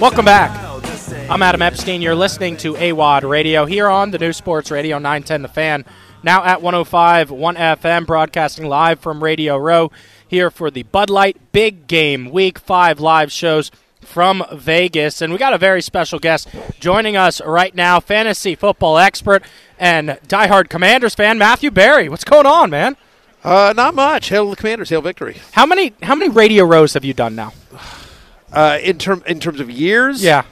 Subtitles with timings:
[0.00, 0.50] Welcome back.
[1.28, 2.00] I'm Adam Epstein.
[2.00, 5.84] You're listening to AWOD Radio here on the New Sports Radio 910 The Fan.
[6.22, 9.92] Now at 105 1 FM, broadcasting live from Radio Row
[10.26, 13.70] here for the Bud Light Big Game Week 5 live shows
[14.00, 15.20] from Vegas.
[15.20, 16.48] And we got a very special guest
[16.80, 19.42] joining us right now, fantasy football expert
[19.78, 22.08] and diehard Commanders fan, Matthew Berry.
[22.08, 22.96] What's going on, man?
[23.44, 24.28] Uh, not much.
[24.30, 25.36] Hail the Commanders, hail victory.
[25.52, 27.52] How many how many radio rows have you done now?
[28.52, 30.42] Uh, in term in terms of years, Yeah.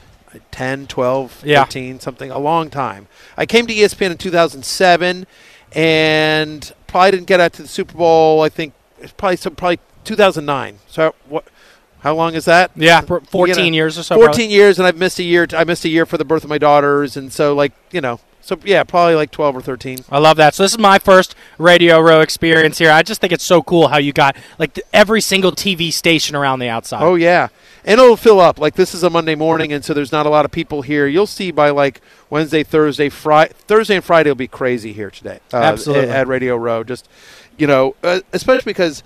[0.51, 1.63] 10, 12, Yeah.
[1.63, 3.07] 13, something, a long time.
[3.35, 5.25] I came to ESPN in 2007
[5.73, 9.79] and probably didn't get out to the Super Bowl, I think it's probably some probably
[10.03, 10.79] 2009.
[10.87, 11.45] So what
[12.01, 12.71] how long is that?
[12.75, 14.15] Yeah, 14 You know, years or so.
[14.15, 14.45] 14 probably.
[14.47, 16.57] years and I've missed a year I missed a year for the birth of my
[16.59, 20.05] daughters and so like, you know, so yeah, probably like 12 or 13.
[20.09, 20.55] I love that.
[20.55, 22.89] So this is my first Radio Row experience here.
[22.89, 26.59] I just think it's so cool how you got like every single TV station around
[26.59, 27.03] the outside.
[27.03, 27.49] Oh yeah,
[27.83, 28.57] and it'll fill up.
[28.57, 31.07] Like this is a Monday morning, and so there's not a lot of people here.
[31.07, 35.41] You'll see by like Wednesday, Thursday, Friday, Thursday and Friday will be crazy here today.
[35.53, 36.09] Uh, Absolutely.
[36.09, 36.85] at, at Radio Row.
[36.85, 37.09] Just
[37.57, 39.03] you know, uh, especially because.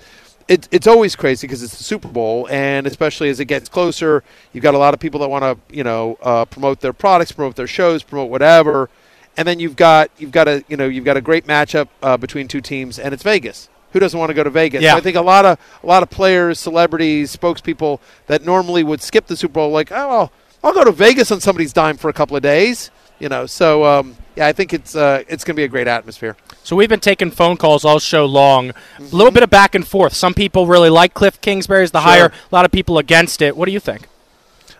[0.47, 4.21] It, it's always crazy because it's the Super Bowl, and especially as it gets closer,
[4.51, 7.31] you've got a lot of people that want to, you know, uh, promote their products,
[7.31, 8.89] promote their shows, promote whatever,
[9.37, 12.17] and then you've got you've got a you know you've got a great matchup uh,
[12.17, 13.69] between two teams, and it's Vegas.
[13.93, 14.81] Who doesn't want to go to Vegas?
[14.81, 14.91] Yeah.
[14.91, 19.01] So I think a lot of a lot of players, celebrities, spokespeople that normally would
[19.01, 20.31] skip the Super Bowl, like, oh, well,
[20.63, 22.91] I'll go to Vegas on somebody's dime for a couple of days.
[23.19, 25.87] You know, so um, yeah, I think it's uh, it's going to be a great
[25.87, 26.35] atmosphere.
[26.63, 28.71] So we've been taking phone calls all show long.
[28.97, 30.13] A little bit of back and forth.
[30.13, 32.09] Some people really like Cliff Kingsbury as the Sure.
[32.11, 32.25] hire.
[32.27, 33.55] A lot of people against it.
[33.57, 34.07] What do you think?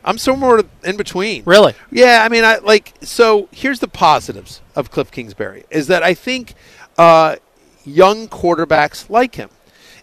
[0.04, 1.44] I'm somewhere in between.
[1.46, 1.74] Really?
[1.92, 2.94] Yeah, I mean, I like.
[3.02, 6.54] So here's the positives of Cliff Kingsbury is that I think
[6.98, 7.36] uh,
[7.86, 9.50] young quarterbacks like him.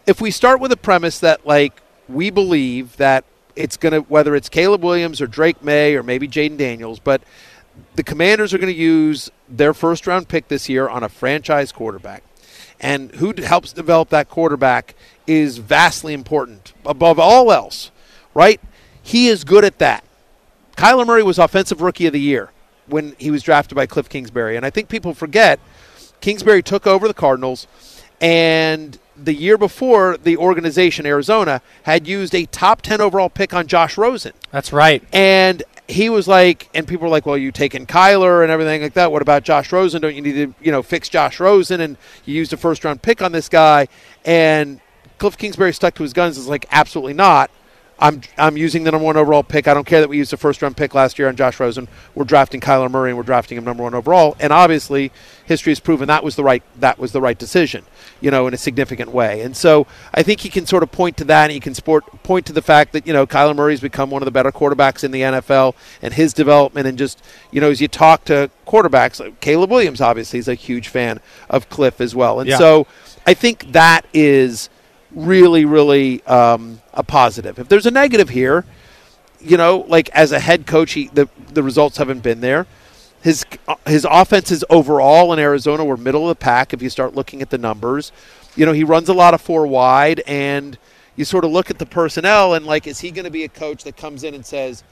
[0.07, 3.25] If we start with a premise that like we believe that
[3.57, 7.23] it's gonna whether it's Caleb Williams or Drake Maye or maybe Jayden Daniels, but
[7.95, 11.73] the Commanders are going to use their first round pick this year on a franchise
[11.73, 12.23] quarterback.
[12.81, 14.95] And who d- helps develop that quarterback
[15.27, 17.91] is vastly important above all else,
[18.35, 18.61] right?
[19.09, 20.05] He is good at that.
[20.77, 22.51] Kyler Murray was Offensive Rookie of the Year
[22.89, 24.55] when he was drafted by Cliff Kingsbury.
[24.55, 25.59] And I think people forget
[26.21, 27.67] Kingsbury took over the Cardinals,
[28.21, 33.67] and the year before, the organization, Arizona, had used a top 10 overall pick on
[33.67, 34.35] Josh Rosen.
[34.51, 35.03] That's right.
[35.11, 38.93] And he was like, and people were like, well, you taking Kyler and everything like
[38.93, 39.11] that.
[39.11, 40.03] What about Josh Rosen?
[40.03, 41.81] Don't you need to, you know, fix Josh Rosen?
[41.81, 41.97] And
[42.27, 43.89] you used a first round pick on this guy.
[44.27, 44.83] And
[45.17, 46.37] Cliff Kingsbury stuck to his guns.
[46.37, 47.51] Is like, absolutely not.
[48.01, 49.67] I'm I'm using the number one overall pick.
[49.67, 51.89] I don't care that we used a first round pick last year on Josh Rosen.
[52.15, 54.37] We're drafting Kyler Murray and we're drafting him number one overall.
[54.39, 55.11] And obviously,
[55.45, 57.85] history has proven that was the right that was the right decision,
[58.21, 59.41] you know, in a significant way.
[59.41, 62.05] And so I think he can sort of point to that, and he can sport
[62.23, 65.03] point to the fact that you know Kyler Murray's become one of the better quarterbacks
[65.03, 67.21] in the NFL, and his development, and just
[67.51, 71.19] you know as you talk to quarterbacks, like Caleb Williams obviously is a huge fan
[71.51, 72.59] of Cliff as well, and Yeah.
[72.59, 72.87] so
[73.27, 74.71] I think that is
[75.13, 77.59] really, really um, a positive.
[77.59, 78.65] If there's a negative here,
[79.41, 82.67] you know, like as a head coach, he, the the results haven't been there.
[83.23, 83.45] His
[83.87, 86.73] his offenses overall in Arizona were middle of the pack.
[86.73, 88.13] If you start looking at the numbers,
[88.57, 90.79] you know he runs a lot of four wide, and
[91.19, 93.49] you sort of look at the personnel and like, is he going to be a
[93.49, 94.85] coach that comes in and says,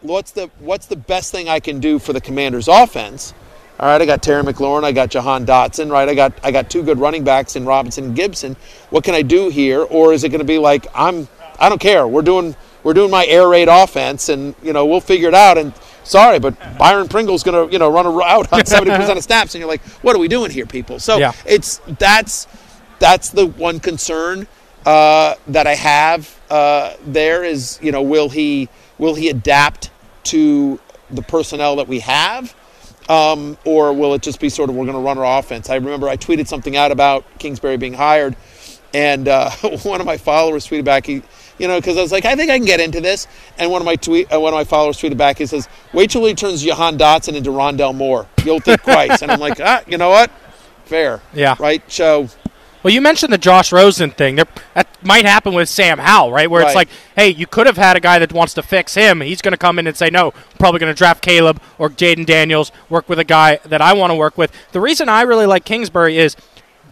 [0.00, 3.32] what's the what's the best thing I can do for the Commanders' offense?
[3.80, 6.06] All right, I got Terry McLaurin, I got Jahan Dotson, right?
[6.06, 8.54] I got I got two good running backs in Robinson and Gibson.
[8.90, 9.80] What can I do here?
[9.80, 12.06] Or is it going to be like I'm I don't care.
[12.06, 15.56] We're doing we're doing my air raid offense, and you know we'll figure it out.
[15.56, 15.72] And
[16.04, 19.24] sorry, but Byron Pringle's going to you know run a route on seventy percent of
[19.24, 20.98] snaps, and you're like, what are we doing here, people?
[21.00, 21.32] So Yeah.
[21.46, 22.48] it's that's
[22.98, 24.46] that's the one concern
[24.84, 29.90] uh, that I have uh, there is you know will he will he adapt
[30.24, 30.78] to
[31.10, 32.54] the personnel that we have,
[33.10, 35.68] um, or will it just be sort of we're going to run our offense?
[35.68, 38.36] I remember I tweeted something out about Kingsbury being hired,
[38.94, 39.50] and uh,
[39.82, 41.22] one of my followers tweeted back he.
[41.58, 43.26] You know, because I was like, I think I can get into this,
[43.58, 45.36] and one of my tweet, uh, one of my followers tweeted back.
[45.36, 48.26] He says, "Wait till he turns Jahan Dotson into Rondale Moore.
[48.46, 50.30] You'll think twice." and I'm like, ah, you know what?
[50.86, 51.20] Fair.
[51.34, 51.56] Yeah.
[51.58, 51.82] Right.
[51.92, 52.30] So
[52.82, 54.36] Well, you mentioned the Josh Rosen thing.
[54.36, 56.50] There, that might happen with Sam Howell, right?
[56.50, 59.20] Where it's like, hey, you could have had a guy that wants to fix him.
[59.20, 62.24] He's going to come in and say, no, probably going to draft Caleb or Jayden
[62.24, 64.52] Daniels, work with a guy that I want to work with.
[64.72, 66.36] The reason I really like Kingsbury is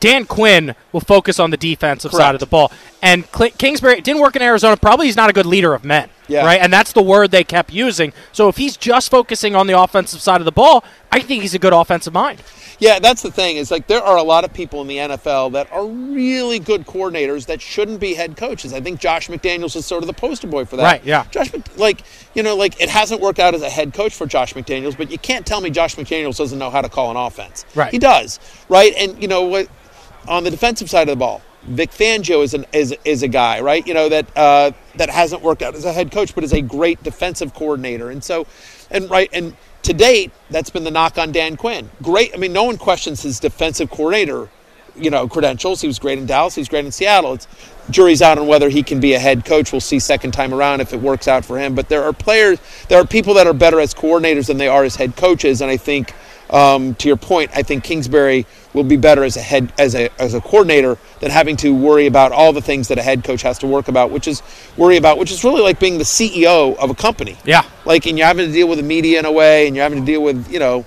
[0.00, 2.70] Dan Quinn will focus on the defensive side of the ball.
[3.02, 4.76] And Cl- Kingsbury didn't work in Arizona.
[4.76, 6.10] Probably he's not a good leader of men.
[6.28, 6.44] Yeah.
[6.44, 6.60] Right?
[6.60, 8.12] And that's the word they kept using.
[8.32, 11.54] So if he's just focusing on the offensive side of the ball, I think he's
[11.54, 12.42] a good offensive mind.
[12.78, 13.56] Yeah, that's the thing.
[13.56, 16.86] Is like there are a lot of people in the NFL that are really good
[16.86, 18.72] coordinators that shouldn't be head coaches.
[18.72, 20.84] I think Josh McDaniels is sort of the poster boy for that.
[20.84, 21.24] Right, yeah.
[21.30, 22.02] Josh, like
[22.34, 25.10] you know, like it hasn't worked out as a head coach for Josh McDaniels, but
[25.10, 27.64] you can't tell me Josh McDaniels doesn't know how to call an offense.
[27.74, 27.90] Right.
[27.90, 28.38] He does.
[28.68, 28.94] Right.
[28.96, 29.68] And you know what?
[30.28, 33.60] On the defensive side of the ball, Vic Fangio is an is, is a guy,
[33.60, 33.86] right?
[33.86, 36.60] You know that uh, that hasn't worked out as a head coach, but is a
[36.60, 38.10] great defensive coordinator.
[38.10, 38.46] And so,
[38.90, 39.56] and right and
[39.88, 41.90] to date, that's been the knock on Dan Quinn.
[42.02, 42.32] Great.
[42.34, 44.50] I mean, no one questions his defensive coordinator,
[44.94, 45.80] you know, credentials.
[45.80, 46.54] He was great in Dallas.
[46.54, 47.32] He's great in Seattle.
[47.32, 47.48] It's
[47.88, 49.72] jury's out on whether he can be a head coach.
[49.72, 51.74] We'll see second time around if it works out for him.
[51.74, 52.58] But there are players,
[52.88, 55.70] there are people that are better as coordinators than they are as head coaches, and
[55.70, 56.14] I think.
[56.50, 60.08] Um, to your point, I think Kingsbury will be better as a head as a
[60.20, 63.42] as a coordinator than having to worry about all the things that a head coach
[63.42, 64.42] has to work about, which is
[64.76, 67.36] worry about, which is really like being the CEO of a company.
[67.44, 67.64] Yeah.
[67.84, 70.00] Like, and you're having to deal with the media in a way, and you're having
[70.00, 70.86] to deal with, you know,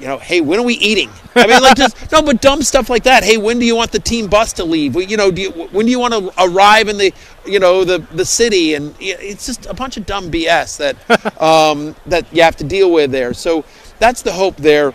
[0.00, 1.10] you know, hey, when are we eating?
[1.34, 3.22] I mean, like just no, but dumb stuff like that.
[3.22, 4.94] Hey, when do you want the team bus to leave?
[4.96, 7.12] You know, do you, when do you want to arrive in the,
[7.46, 8.74] you know, the the city?
[8.74, 12.90] And it's just a bunch of dumb BS that um, that you have to deal
[12.90, 13.34] with there.
[13.34, 13.64] So
[14.00, 14.92] that's the hope there.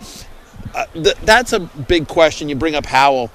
[0.73, 2.49] Uh, th- that's a big question.
[2.49, 3.27] You bring up Howell,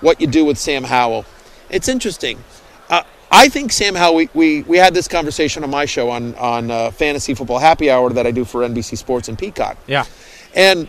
[0.00, 1.26] what you do with Sam Howell.
[1.68, 2.42] It's interesting.
[2.88, 4.14] Uh, I think Sam Howell.
[4.14, 7.90] We, we, we had this conversation on my show on on uh, Fantasy Football Happy
[7.90, 9.76] Hour that I do for NBC Sports and Peacock.
[9.86, 10.06] Yeah.
[10.54, 10.88] And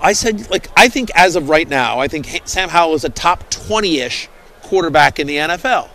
[0.00, 3.08] I said, like, I think as of right now, I think Sam Howell is a
[3.08, 4.28] top 20 ish
[4.62, 5.88] quarterback in the NFL.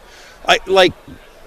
[0.47, 0.93] I, like,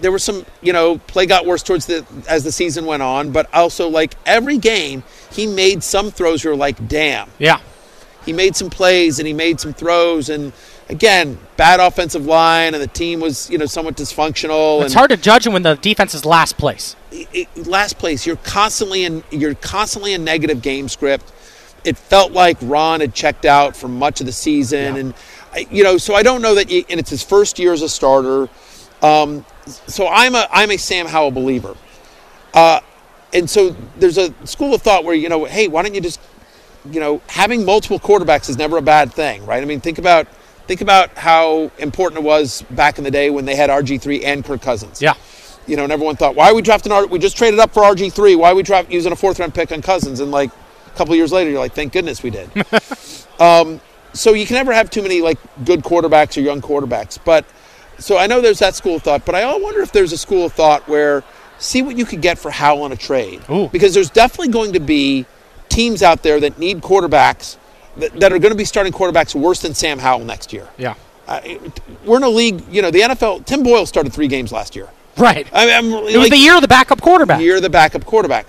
[0.03, 3.31] there were some, you know, play got worse towards the as the season went on,
[3.33, 7.31] but also like every game he made some throws you're like, damn.
[7.39, 7.61] Yeah.
[8.27, 10.53] He made some plays and he made some throws and
[10.89, 14.85] again, bad offensive line and the team was, you know, somewhat dysfunctional.
[14.85, 16.97] It's hard to judge him when the defense is last place.
[17.11, 21.31] it- it- last place, you're constantly in you're constantly in negative game script.
[21.85, 25.01] It felt like Ron had checked out for much of the season, Yeah.
[25.01, 25.15] and
[25.71, 26.71] you know, so I don't know that.
[26.71, 28.49] You, and it's his first year as a starter.
[29.03, 31.77] Um, so I'm a I'm a Sam Howell believer.
[32.55, 32.81] Uh,
[33.35, 36.21] and so there's a school of thought where you know, hey, why don't you just,
[36.91, 39.63] you know, having multiple quarterbacks is never a bad thing, right?
[39.63, 40.27] I mean, think about
[40.67, 44.25] think about how important it was back in the day when they had RG three
[44.25, 45.15] and Kirk Cousins Yeah.
[45.67, 47.07] you know, and everyone thought, why are we drafting our?
[47.07, 48.37] We just traded up for RG three.
[48.37, 50.21] Why are we draft using a fourth round pick on Cousins?
[50.21, 50.51] And like
[50.87, 52.51] a couple of years later, you're like, thank goodness we did.
[53.41, 53.81] um,
[54.13, 57.19] so you can never have too many like good quarterbacks or young quarterbacks.
[57.25, 57.47] But
[58.03, 60.47] so I know there's that school of thought, but I wonder if there's a school
[60.47, 61.25] of thought where
[61.59, 63.69] see what you could get for Howell on a trade, Ooh.
[63.69, 65.27] because there's definitely going to be
[65.69, 67.57] teams out there that need quarterbacks
[67.97, 70.69] that, that are going to be starting quarterbacks worse than Sam Howell next year.
[70.77, 70.95] Yeah.
[71.27, 71.41] Uh,
[72.05, 73.47] we're in a league, you know, the NFL.
[73.47, 74.89] Tim Boyle started three games last year.
[75.17, 75.47] Right.
[75.53, 77.41] I mean, I'm, it was the year of the backup quarterback.
[77.41, 78.47] Year of the backup quarterback.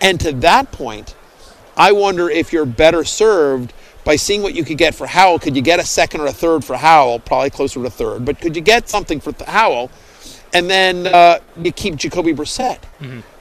[0.00, 1.14] And to that point,
[1.76, 3.72] I wonder if you're better served
[4.04, 5.38] by seeing what you could get for Howell.
[5.38, 7.20] Could you get a second or a third for Howell?
[7.20, 8.24] Probably closer to a third.
[8.24, 9.90] But could you get something for Howell?
[10.52, 12.78] And then uh, you keep Jacoby Brissett,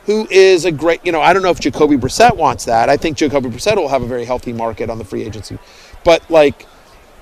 [0.05, 2.89] who is a great, you know, I don't know if Jacoby Brissett wants that.
[2.89, 5.59] I think Jacoby Brissett will have a very healthy market on the free agency.
[6.03, 6.65] But like,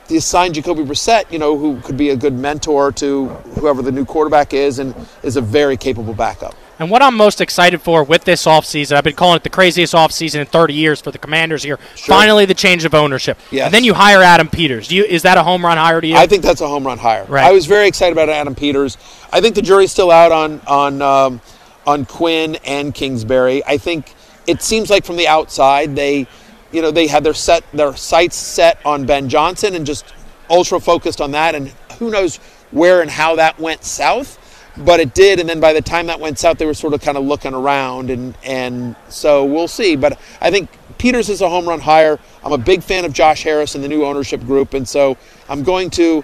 [0.08, 3.28] you sign Jacoby Brissett, you know, who could be a good mentor to
[3.60, 6.56] whoever the new quarterback is and is a very capable backup.
[6.82, 9.94] And what I'm most excited for with this offseason, I've been calling it the craziest
[9.94, 11.78] offseason in 30 years for the Commanders here.
[11.96, 12.16] Sure.
[12.16, 13.38] Finally, the change of ownership.
[13.52, 13.66] Yes.
[13.66, 14.88] And then you hire Adam Peters.
[14.88, 16.16] Do you, is that a home run hire to you?
[16.16, 17.26] I think that's a home run hire.
[17.26, 17.46] Right.
[17.46, 18.98] I was very excited about Adam Peters.
[19.32, 21.42] I think the jury's still out on on um,
[21.86, 23.64] on Quinn and Kingsbury.
[23.64, 24.16] I think
[24.48, 26.26] it seems like from the outside they,
[26.72, 30.16] you know, they had their set their sights set on Ben Johnson and just
[30.50, 31.54] ultra focused on that.
[31.54, 32.38] And who knows
[32.72, 34.40] where and how that went south,
[34.78, 35.40] but it did.
[35.40, 37.54] And then by the time that went south, they were sort of kind of looking
[37.54, 39.96] around, and and so we'll see.
[39.96, 42.20] But I think Peters is a home run hire.
[42.44, 45.18] I'm a big fan of Josh Harris and the new ownership group, and so
[45.50, 46.24] I'm going to.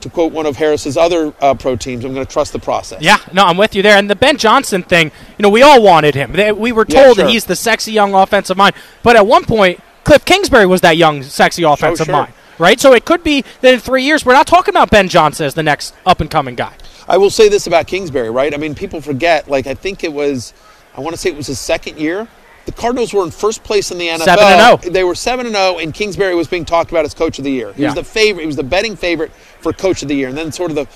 [0.00, 3.00] To quote one of Harris's other uh, pro teams, I'm going to trust the process.
[3.00, 3.96] Yeah, no, I'm with you there.
[3.96, 5.06] And the Ben Johnson thing,
[5.38, 6.32] you know, we all wanted him.
[6.58, 7.24] We were Yeah, told sure.
[7.24, 8.74] that he's the sexy young offensive mind.
[9.02, 12.12] But at one point, Cliff Kingsbury was that young, sexy offensive sure.
[12.12, 12.78] mind, right?
[12.78, 15.54] So it could be that in three years, we're not talking about Ben Johnson as
[15.54, 16.74] the next up and coming guy.
[17.08, 18.54] I will say this about Kingsbury, right?
[18.54, 19.48] I mean, people forget.
[19.48, 20.54] Like, I think it was,
[20.96, 22.26] I want to say it was his second year.
[22.66, 24.24] The Cardinals were in first place in the NFL.
[24.24, 24.92] 7 and 0.
[24.92, 27.50] They were seven and zero, and Kingsbury was being talked about as coach of the
[27.50, 27.74] year.
[27.74, 27.88] He Yeah.
[27.88, 28.40] was the favorite.
[28.42, 30.28] He was the betting favorite for coach of the year.
[30.28, 30.86] And then sort of the,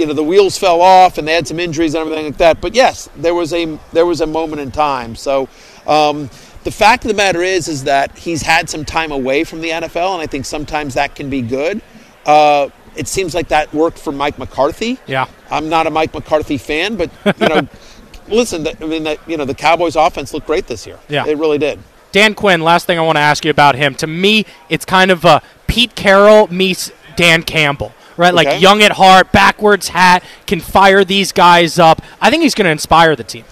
[0.00, 2.60] you know, the wheels fell off, and they had some injuries and everything like that.
[2.60, 5.16] But yes, there was a there was a moment in time.
[5.16, 5.48] So.
[5.86, 6.30] Um,
[6.64, 9.70] the fact of the matter is, is that he's had some time away from the
[9.70, 11.80] NFL, and I think sometimes that can be good.
[12.26, 14.98] Uh, it seems like that worked for Mike McCarthy.
[15.06, 15.26] Yeah.
[15.50, 17.10] I'm not a Mike McCarthy fan, but
[17.40, 17.68] you know,
[18.28, 18.64] listen.
[18.64, 20.98] th- I mean, that you know, the Cowboys' offense looked great this year.
[21.08, 21.26] Yeah.
[21.26, 21.78] it really did.
[22.12, 23.94] Dan Quinn, last thing I want to ask you about him.
[23.96, 27.92] To me, it's kind of a Pete Carroll meets Dan Campbell.
[28.16, 28.52] Right, Okay.
[28.52, 32.00] like young at heart, backwards hat, can fire these guys up.
[32.18, 33.44] I think he's going to inspire the team.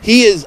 [0.00, 0.46] he is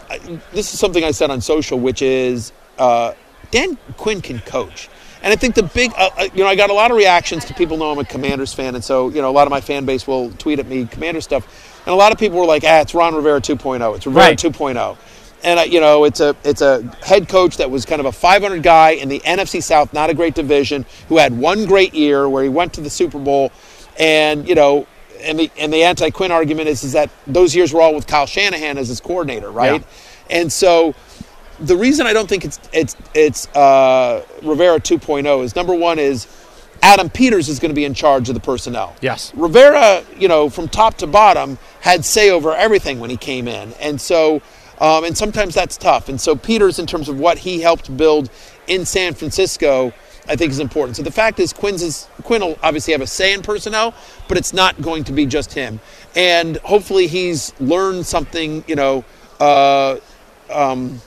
[0.53, 3.13] this is something i said on social which is uh,
[3.51, 4.89] dan quinn can coach
[5.25, 7.43] and i think the big uh, uh, you know i got a lot of reactions
[7.43, 9.59] to people know i'm a commanders fan and so you know a lot of my
[9.59, 11.73] fan base will tweet at me commander stuff.
[11.85, 14.37] And a lot of people were like ah it's ron rivera 2.0 it's rivera Right.
[14.39, 14.97] 2.0
[15.43, 18.11] and uh, you know it's a it's a head coach that was kind of a
[18.11, 22.27] 500 guy in the NFC South, not a great division, who had one great year
[22.27, 23.51] where he went to the Super Bowl,
[23.99, 24.87] and you know,
[25.21, 28.07] and the and the anti Quinn argument is is that those years were all with
[28.07, 29.83] Kyle Shanahan as his coordinator, right?
[30.31, 30.95] And so
[31.59, 36.27] the reason I don't think it's it's it's uh, Rivera 2.0 is number one is
[36.81, 38.95] Adam Peters is going to be in charge of the personnel.
[39.01, 39.33] Yes.
[39.35, 43.73] Rivera, you know, from top to bottom, had say over everything when he came in,
[43.79, 44.41] and so,
[44.79, 46.09] um, and sometimes that's tough.
[46.09, 48.29] And so Peters, in terms of what he helped build
[48.67, 49.93] in San Francisco,
[50.27, 50.97] I think is important.
[50.97, 53.93] So the fact is, Quinn's is, Quinn will obviously have a say in personnel,
[54.27, 55.79] but it's not going to be just him.
[56.15, 59.05] And hopefully, he's learned something, you know.
[59.39, 59.97] Uh,
[60.51, 61.01] um,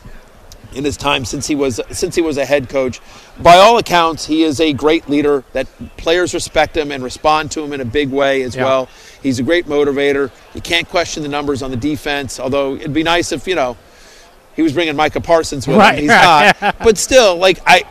[0.74, 3.00] in his time since he was since he was a head coach.
[3.40, 7.62] By all accounts, he is a great leader that players respect him and respond to
[7.62, 8.64] him in a big way as Yeah.
[8.64, 8.88] well.
[9.22, 10.30] He's a great motivator.
[10.54, 13.76] You can't question the numbers on the defense, although it'd be nice if, you know,
[14.56, 16.00] he was bringing Micah Parsons with Right, him.
[16.02, 16.54] He's right.
[16.60, 16.78] not.
[16.84, 17.84] But still, like I,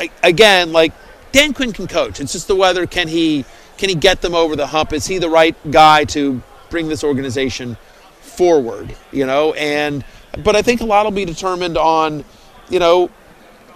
[0.00, 0.92] I again, like
[1.32, 2.20] Dan Quinn can coach.
[2.20, 3.44] It's just the whether can he
[3.78, 4.92] can he get them over the hump?
[4.92, 7.76] Is he the right guy to bring this organization
[8.20, 8.94] forward?
[9.12, 10.04] You know, and
[10.44, 12.24] but I think a lot will be determined on,
[12.68, 13.10] you know,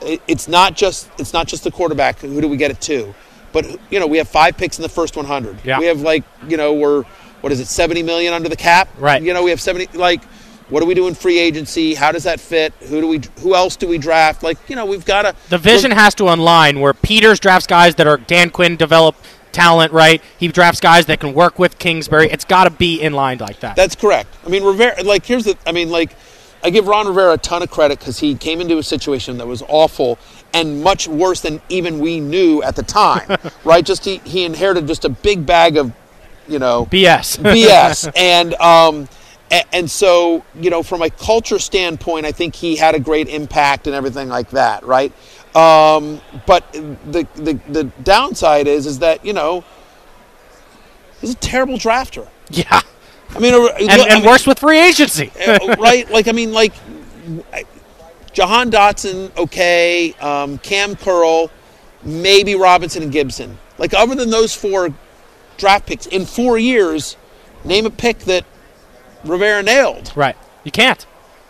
[0.01, 2.19] it, it's not just it's not just the quarterback.
[2.21, 3.15] Who do we get it to?
[3.53, 5.59] But you know, we have five picks in the first 100.
[5.65, 5.79] Yeah.
[5.79, 7.03] We have like you know we're
[7.41, 8.89] what is it 70 million under the cap?
[8.99, 9.23] Right.
[9.23, 10.23] You know, we have 70 like.
[10.69, 11.93] What do we do in free agency?
[11.93, 12.73] How does that fit?
[12.89, 13.21] Who do we?
[13.41, 14.43] Who else do we draft?
[14.43, 15.35] Like you know, we've got to.
[15.51, 19.17] The vision has to align where Peters drafts guys that are Dan Quinn develop
[19.53, 20.23] talent, right?
[20.39, 22.31] He drafts guys that can work with Kingsbury.
[22.31, 23.77] It's got to be in line like that.
[23.77, 24.35] That's correct.
[24.45, 25.03] I mean, Rivera.
[25.03, 25.57] Like, here's the.
[25.67, 26.17] I mean, like,
[26.65, 29.47] I give Ron Rivera a ton of credit because he came into a situation that
[29.47, 30.19] was awful
[30.55, 33.39] and much worse than even we knew at the time.
[33.65, 33.85] right?
[33.85, 35.93] Just he he inherited just a big bag of,
[36.49, 37.39] you know, BS.
[37.55, 38.13] BS.
[38.17, 39.09] and um,
[39.51, 43.29] a- and so you know, from a culture standpoint, I think he had a great
[43.29, 45.13] impact and everything like that, right?
[45.57, 49.65] Um, but the, the the downside is is that you know
[51.21, 52.29] he's a terrible drafter.
[52.51, 52.81] yeah.
[53.35, 55.31] I mean, uh, And, look, I mean, worse with free agency.
[55.47, 56.09] uh, right?
[56.11, 56.73] Like, I mean, like,
[58.33, 60.13] Jahan Dotson, okay.
[60.21, 61.51] Um, Cam Curl,
[62.03, 63.59] maybe Robinson and Gibson.
[63.79, 64.91] Like, other than those four
[65.59, 67.17] draft picks in four years,
[67.65, 68.45] name a pick that
[69.25, 70.13] Rivera nailed.
[70.17, 70.37] right.
[70.65, 71.05] You can't.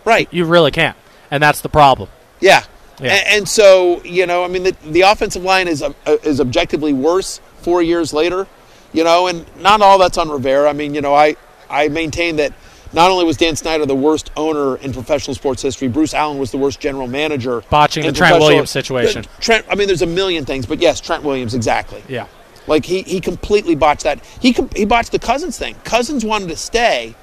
[0.06, 0.26] Right.
[0.32, 0.96] You really can't.
[1.30, 2.08] And that's the problem.
[2.40, 2.64] Yeah.
[3.00, 3.12] Yeah.
[3.12, 6.92] A- And, so, you know, I mean, the, the offensive line is uh, is objectively
[6.94, 8.46] worse four years later,
[8.92, 10.68] you know, and not all that's on Rivera.
[10.68, 11.36] I mean, you know, I,
[11.72, 12.52] I maintain that
[12.92, 16.50] not only was Dan Snyder the worst owner in professional sports history, Bruce Allen was
[16.50, 17.62] the worst general manager.
[17.70, 19.24] Botching the Trent Williams situation.
[19.40, 22.02] Trent, I mean, there's a million things, but yes, Trent Williams, exactly.
[22.08, 22.26] Yeah.
[22.66, 24.24] Like he, he completely botched that.
[24.40, 25.74] He he botched the Cousins thing.
[25.84, 27.14] Cousins wanted to stay.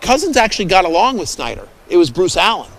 [0.00, 1.68] Cousins actually got along with Snyder.
[1.88, 2.70] It was Bruce Allen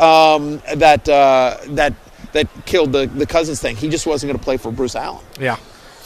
[0.00, 1.94] um, that uh, that
[2.32, 3.76] that killed the the Cousins thing.
[3.76, 5.24] He just wasn't going to play for Bruce Allen.
[5.40, 5.58] Yeah.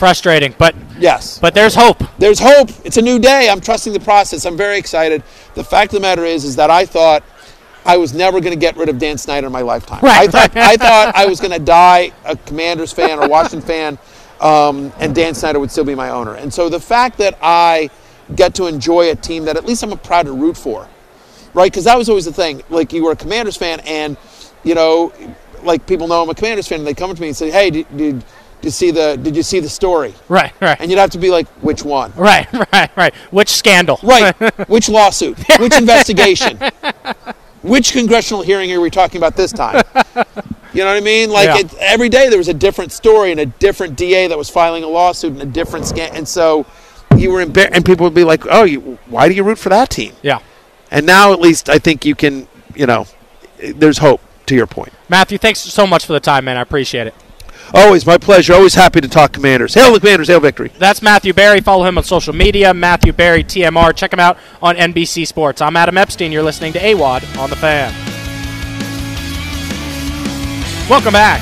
[0.02, 0.52] Frustrating.
[0.58, 2.02] But Yes, but there's hope.
[2.18, 2.70] there's hope.
[2.84, 3.48] It's a new day.
[3.48, 4.44] I'm trusting the process.
[4.44, 5.22] I'm very excited.
[5.54, 7.22] The fact of the matter is, is that I thought
[7.86, 10.00] I was never going to get rid of Dan Snyder in my lifetime.
[10.02, 13.60] Right, I thought I thought I was going to die a Commanders fan or Washington
[13.60, 13.98] fan,
[14.40, 16.34] um, and Dan Snyder would still be my owner.
[16.34, 17.88] And so the fact that I
[18.34, 20.88] get to enjoy a team that at least I'm proud to root for,
[21.54, 21.70] right?
[21.70, 22.64] Because that was always the thing.
[22.70, 24.16] Like you were a Commanders fan, and
[24.64, 25.12] you know,
[25.62, 27.52] like people know I'm a Commanders fan, and they come up to me and say,
[27.52, 28.24] "Hey, did, did,
[28.64, 30.52] you see the Did you see the story?" Right.
[30.60, 30.76] Right.
[30.80, 32.46] And you'd have to be like, "Which one?" right.
[32.72, 32.90] Right.
[32.96, 33.14] Right.
[33.30, 33.98] Which scandal?
[34.02, 34.34] Right.
[34.68, 35.38] Which lawsuit?
[35.58, 36.58] Which investigation?
[37.62, 39.82] Which congressional hearing are we talking about this time?
[40.74, 41.30] You know what I mean?
[41.30, 41.58] Like Yeah.
[41.58, 44.82] it, every day there was a different story and a different DA that was filing
[44.84, 46.12] a lawsuit and a different scam.
[46.14, 46.66] And so
[47.16, 49.68] you were embar- and people would be like, "Oh, you, why do you root for
[49.68, 50.38] that team?" Yeah.
[50.90, 53.06] And now at least I think you can, you know,
[53.58, 54.20] there's hope.
[54.46, 54.92] To your point.
[55.08, 56.56] Matthew, thanks so much for the time, man.
[56.56, 57.14] I appreciate it.
[57.74, 58.52] Always my pleasure.
[58.52, 59.72] Always happy to talk Commanders.
[59.72, 60.28] Hail the Commanders.
[60.28, 60.70] Hail victory.
[60.78, 61.60] That's Matthew Berry.
[61.60, 63.96] Follow him on social media, Matthew Berry TMR.
[63.96, 65.62] Check him out on NBC Sports.
[65.62, 66.32] I'm Adam Epstein.
[66.32, 67.92] You're listening to AWAD on the Fan.
[70.90, 71.40] Welcome back.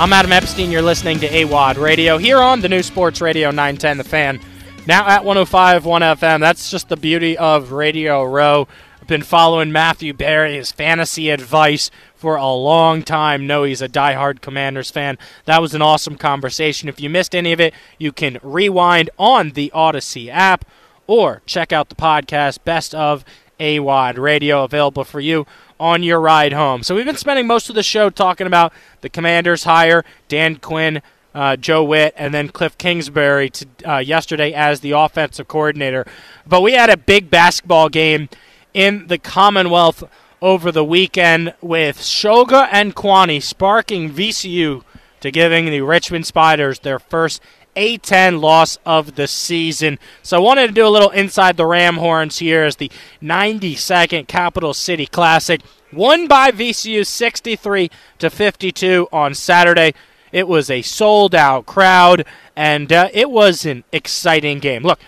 [0.00, 0.72] I'm Adam Epstein.
[0.72, 4.40] You're listening to AWAD Radio here on the new Sports Radio 910 The Fan.
[4.86, 6.40] Now at 105.1 FM.
[6.40, 8.66] That's just the beauty of Radio Row.
[9.08, 13.46] Been following Matthew Berry, his fantasy advice for a long time.
[13.46, 15.16] Know he's a diehard Commanders fan.
[15.46, 16.90] That was an awesome conversation.
[16.90, 20.66] If you missed any of it, you can rewind on the Audacy app
[21.06, 23.24] or check out the podcast Best of
[23.58, 25.46] AWOD Radio available for you
[25.80, 26.82] on your ride home.
[26.82, 31.00] So we've been spending most of the show talking about the Commanders hire Dan Quinn,
[31.34, 36.06] uh, Joe Whitt, and then Cliff Kingsbury to, uh, yesterday as the offensive coordinator.
[36.46, 38.28] But we had a big basketball game
[38.74, 40.04] in the Commonwealth
[40.40, 44.84] over the weekend with Shulga and Kuany sparking VCU
[45.20, 47.42] to giving the Richmond Spiders their first
[47.76, 49.98] A10 loss of the season.
[50.22, 52.90] So I wanted to do a little inside the Ram horns here as the
[53.22, 55.60] 92nd Capital City Classic
[55.92, 59.94] won by VCU 63 to 52 on Saturday.
[60.30, 64.82] It was a sold out crowd and uh, it was an exciting game.
[64.82, 65.00] Look,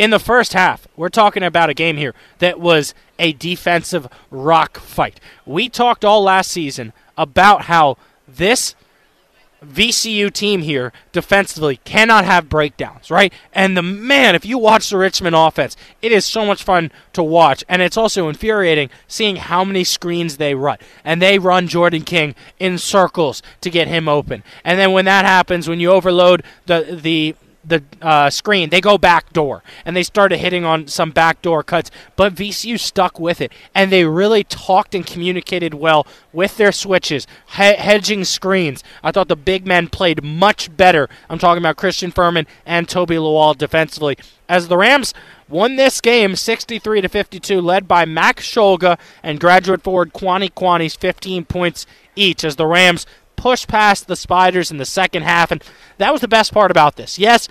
[0.00, 4.78] in the first half, we're talking about a game here that was a defensive rock
[4.78, 5.20] fight.
[5.44, 8.74] We talked all last season about how this
[9.62, 13.30] VCU team here defensively cannot have breakdowns, right?
[13.52, 17.22] And the man, if you watch the Richmond offense, it is so much fun to
[17.22, 17.62] watch.
[17.68, 20.78] And it's also infuriating seeing how many screens they run.
[21.04, 24.44] And they run Jordan King in circles to get him open.
[24.64, 28.96] And then when that happens, when you overload the the the uh, screen, they go
[28.98, 33.52] back door and they started hitting on some backdoor cuts, but VCU stuck with it
[33.74, 37.26] and they really talked and communicated well with their switches,
[37.56, 38.82] he- hedging screens.
[39.02, 41.08] I thought the big men played much better.
[41.28, 44.16] I'm talking about Christian Fermin and Tobi Lawal defensively.
[44.48, 45.14] As the Rams
[45.48, 50.96] won this game 63 to 52, led by Max Shulga and graduate forward Kuany Kuany's
[50.96, 51.86] 15 points
[52.16, 52.44] each.
[52.44, 53.06] As the Rams
[53.40, 55.64] push past the Spiders in the second half, and
[55.96, 57.18] that was the best part about this.
[57.18, 57.48] Yes,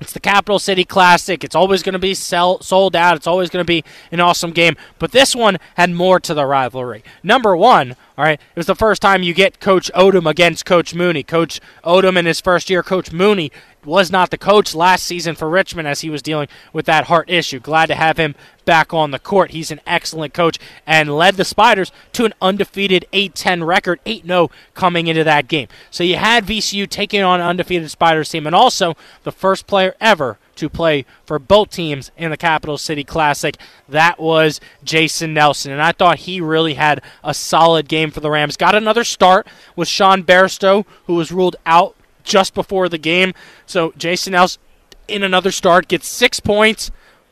[0.00, 1.44] it's the Capital City Classic.
[1.44, 3.16] It's always going to be sell, sold out.
[3.16, 4.76] It's always going to be an awesome game.
[4.98, 7.04] But this one had more to the rivalry.
[7.22, 10.96] Number one, all right, it was the first time you get Coach Odom against Coach
[10.96, 11.22] Mooney.
[11.22, 13.52] Coach Odom in his first year, Coach Mooney
[13.84, 17.30] was not the coach last season for Richmond as he was dealing with that heart
[17.30, 17.60] issue.
[17.60, 19.50] Glad to have him back on the court.
[19.50, 25.06] He's an excellent coach and led the Spiders to an undefeated A-10 record, 8-0 coming
[25.06, 25.68] into that game.
[25.90, 29.94] So you had VCU taking on an undefeated Spiders team and also the first player
[30.00, 33.56] ever to play for both teams in the Capital City Classic.
[33.88, 38.30] That was Jason Nelson, and I thought he really had a solid game for the
[38.30, 38.56] Rams.
[38.56, 43.34] Got another start with Sean Bairstow, who was ruled out just before the game.
[43.66, 44.60] So Jason Nelson
[45.08, 46.90] in another start gets six points,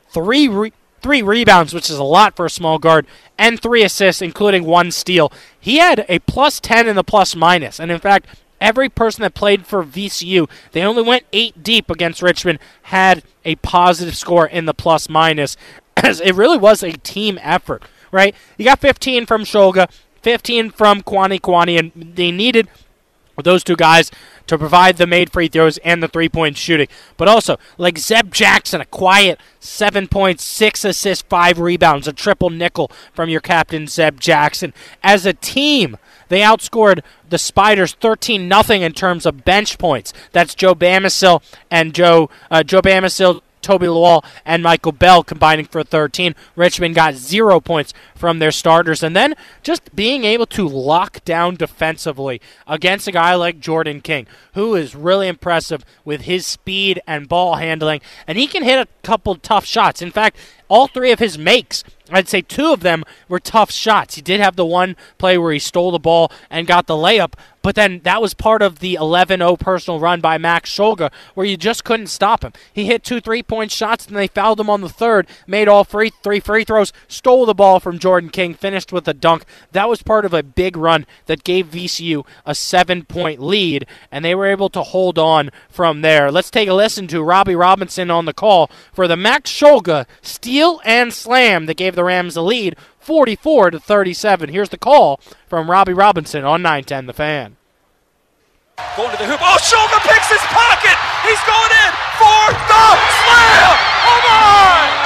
[0.09, 3.05] three re- three rebounds, which is a lot for a small guard,
[3.37, 5.31] and three assists, including one steal.
[5.59, 8.27] He had a plus ten in the plus minus, and in fact.
[8.61, 13.55] Every person that played for VCU, they only went eight deep against Richmond, had a
[13.55, 15.57] positive score in the plus minus.
[15.97, 18.33] It really was a team effort, right?
[18.57, 22.69] You got 15 from Shulga, 15 from Kuany Kuany, and they needed
[23.41, 24.11] those two guys
[24.47, 26.87] to provide the made free throws and the three point shooting.
[27.17, 32.49] But also, like Zeb Jackson, a quiet seven points, six assists, five rebounds, a triple
[32.49, 34.73] nickel from your captain, Zeb Jackson.
[35.01, 40.13] As a team, they outscored the Spiders 13 0 in terms of bench points.
[40.31, 41.41] That's Joe Bamisile
[41.71, 46.35] and Joe uh, Joe Bamisile Tobi Lawal and Michael Belle combining for 13.
[46.55, 49.01] Richmond got zero points from their starters.
[49.01, 54.27] And then just being able to lock down defensively against a guy like Jordan King,
[54.53, 58.01] who is really impressive with his speed and ball handling.
[58.27, 60.01] And he can hit a couple tough shots.
[60.01, 60.37] In fact,
[60.73, 64.15] all three of his makes I'd say two of them were tough shots.
[64.15, 67.33] He did have the one play where he stole the ball and got the layup,
[67.61, 71.45] but then that was part of the 11 0 personal run by Max Shulga where
[71.45, 72.51] you just couldn't stop him.
[72.73, 75.85] He hit two three point shots and they fouled him on the third, made all
[75.85, 79.45] three free throws, stole the ball from Jordan King, finished with a dunk.
[79.71, 84.25] That was part of a big run that gave VCU a seven point lead, and
[84.25, 86.31] they were able to hold on from there.
[86.31, 90.62] Let's take a listen to Robbie Robinson on the call for the Max Shulga steal
[90.85, 94.49] and slam that gave the Rams the lead 44 to 37.
[94.49, 97.57] Here's the call from Robbie Robinson on 910 The Fan.
[98.97, 99.39] Going to the hoop.
[99.43, 100.97] Oh, Shulga picks his pocket.
[101.27, 102.85] He's going in for the
[103.21, 103.75] slam.
[104.07, 105.03] Oh my!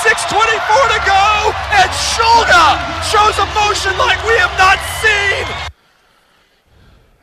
[0.00, 5.69] 6:24 to go, and Shulga shows emotion like we have not seen.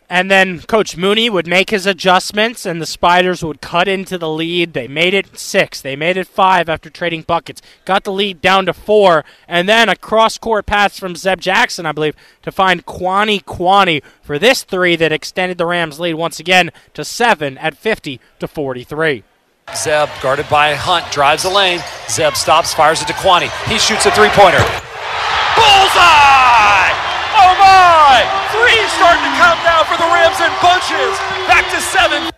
[0.10, 4.30] And then Coach Mooney would make his adjustments, and the Spiders would cut into the
[4.30, 4.72] lead.
[4.72, 5.82] They made it six.
[5.82, 7.62] They made it five after trading buckets.
[7.84, 11.92] Got the lead down to four, and then a cross-court pass from Zeb Jackson, I
[11.92, 16.72] believe, to find Kuany Kuany for this three that extended the Rams' lead once again
[16.94, 19.24] to seven at 50 to 43.
[19.76, 21.82] Zeb, guarded by Hunt, drives the lane.
[22.10, 23.50] Zeb stops, fires it to Kuany.
[23.68, 24.64] He shoots a three pointer.
[25.56, 26.27] Bullseye!
[27.48, 28.28] Oh my!
[28.52, 31.16] Three starting to come down for the Rams in bunches.
[31.48, 32.30] Back to seven.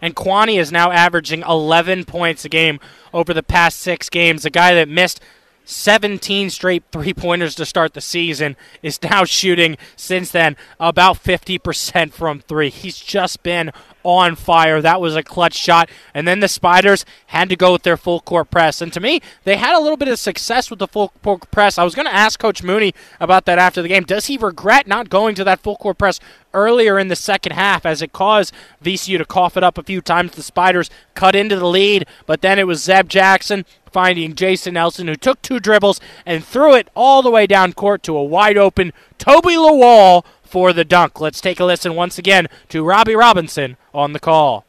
[0.00, 2.80] And Kuany is now averaging 11 points a game
[3.12, 4.46] over the past six games.
[4.46, 5.20] A guy that missed
[5.64, 12.12] 17 straight three pointers to start the season is now shooting since then about 50%
[12.12, 12.70] from three.
[12.70, 13.72] He's just been
[14.04, 14.80] on fire.
[14.80, 15.90] That was a clutch shot.
[16.12, 18.80] And then the Spiders had to go with their full court press.
[18.80, 21.78] And to me, they had a little bit of success with the full court press.
[21.78, 24.04] I was going to ask Coach Mooney about that after the game.
[24.04, 26.20] Does he regret not going to that full court press
[26.54, 30.00] earlier in the second half as it caused VCU to cough it up a few
[30.00, 30.32] times?
[30.32, 35.06] The Spiders cut into the lead, but then it was Zeb Jackson finding Jason Nelson,
[35.06, 38.56] who took two dribbles and threw it all the way down court to a wide
[38.56, 41.20] open Tobi Lawal for the dunk.
[41.20, 44.64] Let's take a listen once again to Robbie Robinson on the call.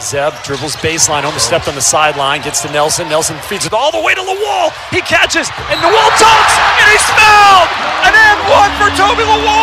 [0.00, 3.08] Zeb dribbles baseline, almost stepped on the sideline, gets to Nelson.
[3.08, 4.68] Nelson feeds it all the way to Lawal.
[4.90, 7.70] He catches, and Lawal dunks, and he's fouled!
[8.04, 9.55] An and one for Tobi Lawal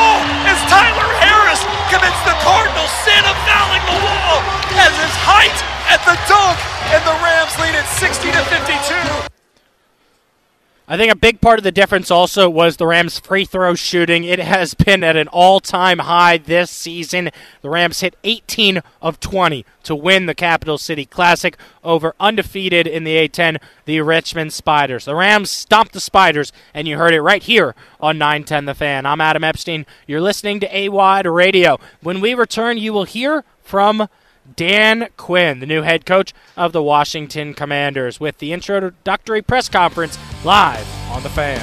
[10.93, 14.23] I think a big part of the difference also was the Rams' free throw shooting.
[14.23, 17.31] It has been at an all time high this season.
[17.63, 23.05] The Rams hit 18 of 20 to win the Capital City Classic over undefeated in
[23.05, 25.05] the A10, the Richmond Spiders.
[25.05, 29.07] The Rams stomped the Spiders, and you heard it right here on 910 The Fan.
[29.07, 29.87] I'm Adam Epstein.
[30.05, 31.79] You're listening to A Wide Radio.
[32.03, 34.07] When we return, you will hear from
[34.55, 40.17] Dan Quinn, the new head coach of the Washington Commanders, with the introductory press conference
[40.43, 41.61] live on the fan.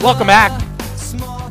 [0.00, 0.62] Welcome back.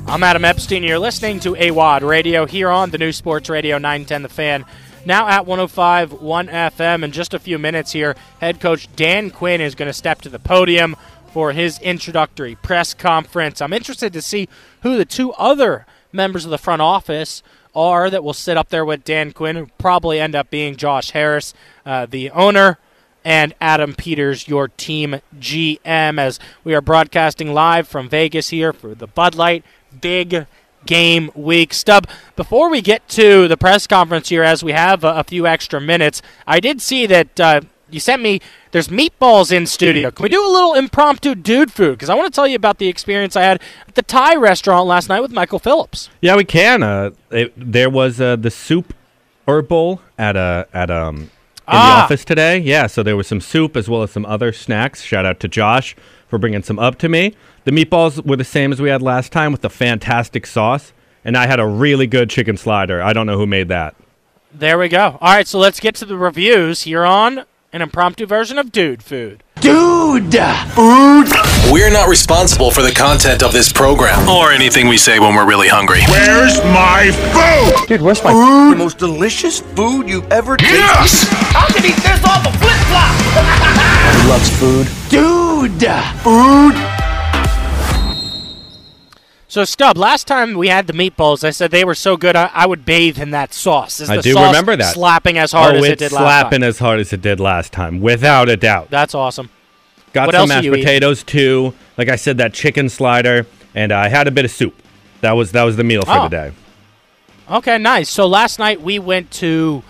[0.07, 0.83] I'm Adam Epstein.
[0.83, 4.65] You're listening to AWOD Radio here on the new Sports Radio 910 The Fan.
[5.03, 7.03] Now at 105 1 FM.
[7.03, 10.29] In just a few minutes here, head coach Dan Quinn is going to step to
[10.29, 10.95] the podium
[11.33, 13.61] for his introductory press conference.
[13.61, 14.47] I'm interested to see
[14.83, 17.43] who the two other members of the front office
[17.75, 21.11] are that will sit up there with Dan Quinn, who probably end up being Josh
[21.11, 21.53] Harris,
[21.85, 22.77] uh, the owner,
[23.23, 28.93] and Adam Peters, your team GM, as we are broadcasting live from Vegas here for
[28.93, 29.65] the Bud Light
[29.99, 30.45] Big
[30.85, 31.73] Game Week.
[31.73, 35.47] Stub, before we get to the press conference here, as we have a, a few
[35.47, 37.61] extra minutes, I did see that uh,
[37.95, 38.39] you sent me
[38.71, 40.11] there's meatballs in studio.
[40.11, 41.93] Can we do a little impromptu dude food?
[41.93, 44.85] Because I want to tell you about the experience I had at the Thai restaurant
[44.85, 46.09] last night with Michael Phillips.
[46.21, 46.83] Yeah, we can.
[46.83, 48.93] Uh, it, there was uh, the soup
[49.47, 51.29] herb bowl at a at um in
[51.67, 51.97] Ah.
[51.97, 52.59] the office today.
[52.59, 55.01] Yeah, so there was some soup as well as some other snacks.
[55.01, 55.95] Shout out to Josh
[56.27, 57.33] for bringing some up to me.
[57.63, 61.35] The meatballs were the same as we had last time with the fantastic sauce, and
[61.35, 63.01] I had a really good chicken slider.
[63.01, 63.95] I don't know who made that.
[64.53, 65.17] There we go.
[65.19, 67.45] All right, so let's get to the reviews here on
[67.75, 69.43] an impromptu version of Dude Food.
[69.59, 70.33] Dude
[70.73, 71.27] Food!
[71.69, 75.45] We're not responsible for the content of this program or anything we say when we're
[75.45, 75.99] really hungry.
[76.07, 77.87] Where's my food?
[77.89, 78.75] Dude, where's my food?
[78.75, 80.77] The most delicious food you've ever tasted.
[80.77, 81.27] Yes!
[81.53, 83.13] I can eat this off a flip flop!
[84.21, 84.87] Who loves food?
[85.09, 86.94] Dude!
[89.55, 92.51] So, Stub, last time we had the meatballs, I said they were so good I,
[92.53, 94.01] I would bathe in that sauce.
[94.01, 94.93] Is I the do sauce remember that.
[94.93, 96.67] slapping as hard oh, as it did last slapping time?
[96.67, 98.89] as hard as it did last time, without a doubt.
[98.89, 99.49] That's awesome.
[100.11, 100.83] Got What some else are mashed you eating?
[100.83, 101.73] potatoes too.
[101.97, 104.75] Like I said, that chicken slider, and I had a bit of soup.
[105.21, 106.23] That was that was the meal for Oh.
[106.23, 106.51] the day.
[107.49, 108.09] Okay, nice.
[108.09, 109.83] So last night we went to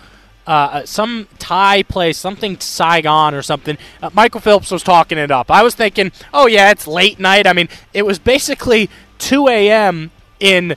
[0.46, 3.78] uh, some Thai place, something Saigon or something.
[4.00, 5.50] Uh, Michael Phillips was talking it up.
[5.50, 7.48] I was thinking, oh yeah, it's late night.
[7.48, 10.10] I mean, it was basically 2 a.m.
[10.40, 10.76] in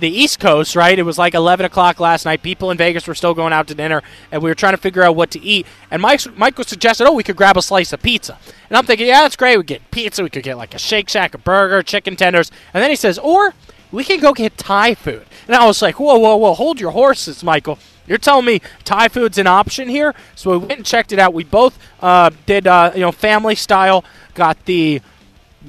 [0.00, 0.98] the East Coast, right?
[0.98, 2.42] It was like 11 o'clock last night.
[2.42, 5.02] People in Vegas were still going out to dinner, and we were trying to figure
[5.02, 5.66] out what to eat.
[5.90, 8.38] And Mike, Michael suggested, oh, we could grab a slice of pizza.
[8.68, 9.56] And I'm thinking, yeah, that's great.
[9.56, 10.22] We get pizza.
[10.22, 12.50] We could get like a Shake Shack, a burger, chicken tenders.
[12.72, 13.54] And then he says, or
[13.92, 15.24] we can go get Thai food.
[15.46, 17.78] And I was like, whoa, whoa, whoa, hold your horses, Michael.
[18.06, 20.14] You're telling me Thai food's an option here?
[20.34, 21.32] So we went and checked it out.
[21.32, 24.04] We both uh, did, uh, you know, family style.
[24.34, 25.00] Got the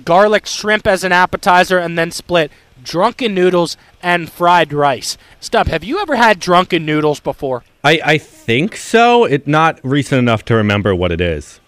[0.03, 2.51] garlic shrimp as an appetizer, and then split
[2.83, 5.17] drunken noodles and fried rice.
[5.39, 7.63] Stub, have you ever had drunken noodles before?
[7.83, 9.25] I, I think so.
[9.25, 11.59] It not recent enough to remember what it is.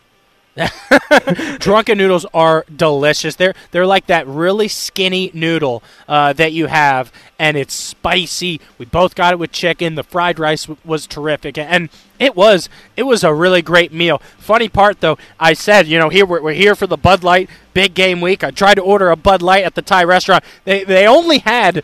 [1.59, 3.35] Drunken noodles are delicious.
[3.35, 8.59] They're they're like that really skinny noodle uh, that you have, and it's spicy.
[8.77, 9.95] We both got it with chicken.
[9.95, 11.89] The fried rice w- was terrific, and
[12.19, 14.19] it was it was a really great meal.
[14.37, 17.49] Funny part though, I said you know here we're, we're here for the Bud Light
[17.73, 18.43] big game week.
[18.43, 20.43] I tried to order a Bud Light at the Thai restaurant.
[20.65, 21.83] They they only had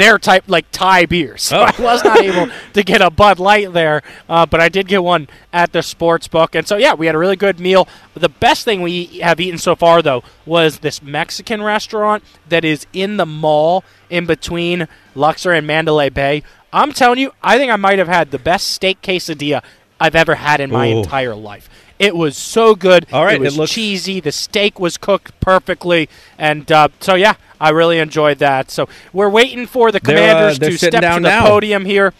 [0.00, 1.42] their type like Thai beers.
[1.42, 1.64] So Oh.
[1.64, 5.02] I was not able to get a Bud Light there, uh, but I did get
[5.02, 6.54] one at the sports book.
[6.54, 7.86] And so yeah, we had a really good meal.
[8.14, 12.86] The best thing we have eaten so far though was this Mexican restaurant that is
[12.92, 16.42] in the mall in between Luxor and Mandalay Bay.
[16.72, 19.62] I'm telling you, I think I might have had the best steak quesadilla
[20.00, 20.98] I've ever had in my Ooh.
[21.00, 21.68] entire life.
[22.00, 23.06] It was so good.
[23.12, 24.20] All right, it was it looks- cheesy.
[24.20, 26.08] The steak was cooked perfectly,
[26.38, 28.70] and uh, so yeah, I really enjoyed that.
[28.70, 31.46] So we're waiting for the They're, uh, Commanders they're to sitting step to the now.
[31.46, 32.14] podium here.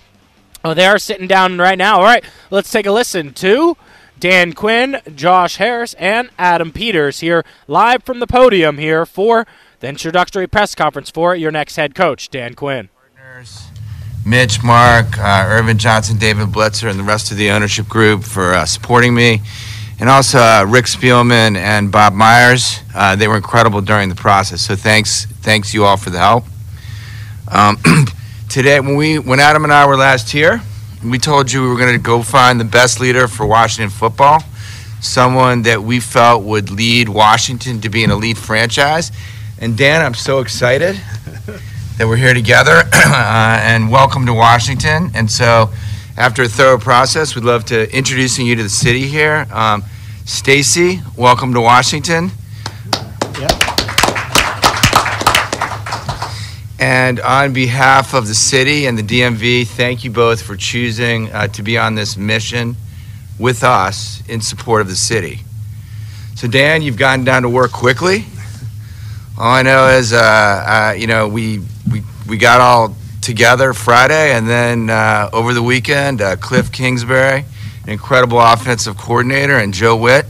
[0.63, 1.97] Oh, they are sitting down right now.
[1.97, 3.79] All right, let's take a listen to
[4.19, 9.47] Dan Quinn, Josh Harris, and Adam Peters here live from the podium here for
[9.81, 12.91] the introductory press conference for your next head coach, Dan Quinn.
[14.27, 18.53] Mitch, Mark, uh, Earvin Johnson, David Blitzer, and the rest of the ownership group for
[18.53, 19.41] uh, supporting me.
[20.01, 22.81] And also uh, Rick Spielman and Bob Myers.
[22.95, 24.63] Uh, they were incredible during the process.
[24.63, 26.45] So thanks, thanks you all for the help.
[27.47, 27.77] Um,
[28.49, 30.63] today, when we, when Adam and I were last here,
[31.05, 34.43] we told you we were going to go find the best leader for Washington football,
[35.03, 39.13] someone that we felt would lead Washington to be an elite franchise.
[39.59, 40.97] And Dan, I'm so excited
[41.99, 45.11] that we're here together uh, and welcome to Washington.
[45.13, 45.69] And so,
[46.21, 49.47] after a thorough process, we'd love to introducing you to the city here.
[49.51, 49.83] Um,
[50.27, 52.31] Stacy, welcome to Washington.
[56.79, 61.47] And on behalf of the city and the DMV, thank you both for choosing uh,
[61.49, 62.77] to be on this mission
[63.39, 65.41] with us in support of the city.
[66.35, 68.27] So, Dan, you've gotten down to work quickly.
[69.39, 74.33] All I know is, uh, uh, you know, we, we, we got all together Friday,
[74.33, 77.45] and then uh, over the weekend, uh, Cliff Kingsbury,
[77.87, 80.27] incredible offensive coordinator, and Joe Whitt,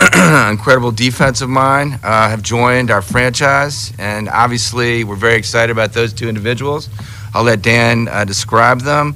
[0.50, 3.92] incredible defensive mind, uh, have joined our franchise.
[3.98, 6.88] And obviously, we're very excited about those two individuals.
[7.34, 9.14] I'll let Dan uh, describe them.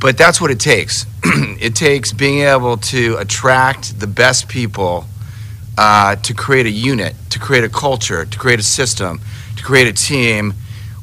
[0.00, 1.06] But that's what it takes.
[1.24, 5.06] it takes being able to attract the best people
[5.76, 9.20] uh, to create a unit, to create a culture, to create a system,
[9.56, 10.54] to create a team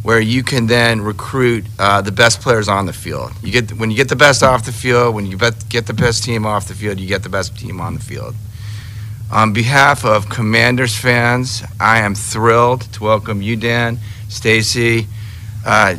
[0.06, 3.32] where you can then recruit uh, the best players on the field.
[3.41, 6.24] You get when you get the best off the field, when you get the best
[6.24, 8.36] team off the field, you get the best team on the field.
[9.32, 13.98] On behalf of Commanders fans, I am thrilled to welcome you, Dan,
[14.30, 15.08] Stacy,
[15.65, 15.96] uh,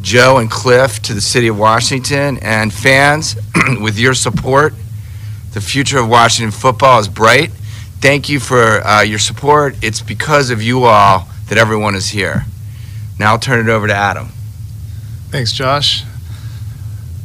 [0.00, 2.38] Joe, and Cliff to the city of Washington.
[2.38, 3.36] And fans,
[3.82, 4.72] with your support,
[5.52, 7.50] the future of Washington football is bright.
[8.00, 9.76] Thank you for uh, your support.
[9.82, 12.46] It's because of you all that everyone is here.
[13.20, 14.28] Now I'll turn it over to Adam.
[15.28, 16.04] Thanks, Josh.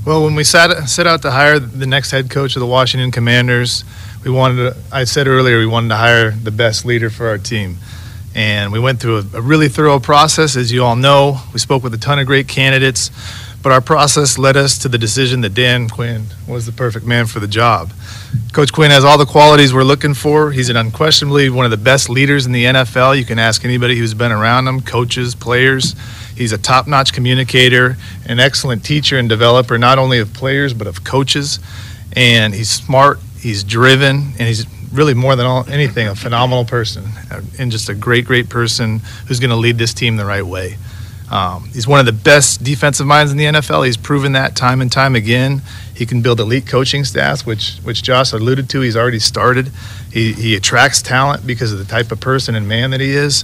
[0.05, 3.11] Well, when we sat, set out to hire the next head coach of the Washington
[3.11, 3.85] Commanders,
[4.25, 7.37] we wanted to, I said earlier, we wanted to hire the best leader for our
[7.37, 7.77] team.
[8.35, 11.39] And we went through a, a really thorough process, as you all know.
[11.53, 13.09] We spoke with a ton of great candidates,
[13.65, 17.25] but our process led us to the decision that Dan Quinn was the perfect man
[17.25, 17.91] for the job.
[18.53, 20.51] Coach Quinn has all the qualities we're looking for.
[20.51, 23.17] He's an unquestionably one of the best leaders in the NFL.
[23.17, 25.95] You can ask anybody who's been around him, coaches, players.
[26.35, 27.97] He's a top notch communicator,
[28.27, 31.57] an excellent teacher and developer, not only of players, but of coaches.
[32.15, 37.05] And he's smart, he's driven, and he's really more than all, anything a phenomenal person
[37.31, 40.45] uh, and just a great, great person who's going to lead this team the right
[40.45, 40.77] way.
[41.35, 43.85] Um, he's one of the best defensive minds in the NFL.
[43.85, 45.61] He's proven that time and time again.
[45.93, 48.79] He can build elite coaching staffs, which which Josh alluded to.
[48.79, 49.69] He's already started.
[50.13, 53.43] He, he attracts talent because of the type of person and man that he is.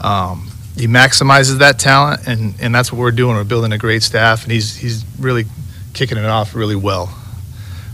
[0.00, 3.36] Um, he maximizes that talent, and, and that's what we're doing.
[3.36, 5.44] We're building a great staff, and he's he's really
[5.94, 7.08] kicking it off really well.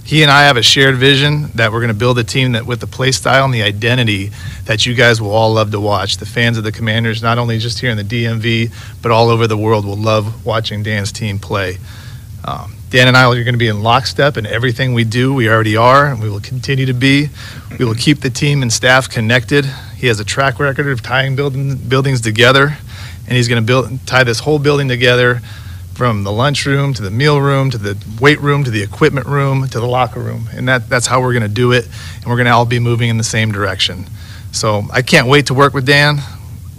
[0.04, 2.66] He and I have a shared vision that we're going to build a team that,
[2.66, 4.30] with the play style and the identity
[4.66, 6.18] that you guys will all love to watch.
[6.18, 9.46] The fans of the Commanders, not only just here in the DMV, but all over
[9.46, 11.78] the world, will love watching Dan's team play.
[12.44, 15.32] Um, Dan and I are going to be in lockstep in everything we do.
[15.32, 17.30] We already are, and we will continue to be.
[17.78, 19.64] We will keep the team and staff connected.
[19.96, 22.76] He has a track record of tying building, buildings together,
[23.26, 25.40] and he's going to build tie this whole building together
[25.94, 29.68] from the lunchroom to the meal room to the weight room to the equipment room
[29.68, 30.48] to the locker room.
[30.52, 31.88] And that, that's how we're going to do it.
[32.16, 34.07] And we're going to all be moving in the same direction.
[34.52, 36.18] So I can't wait to work with Dan.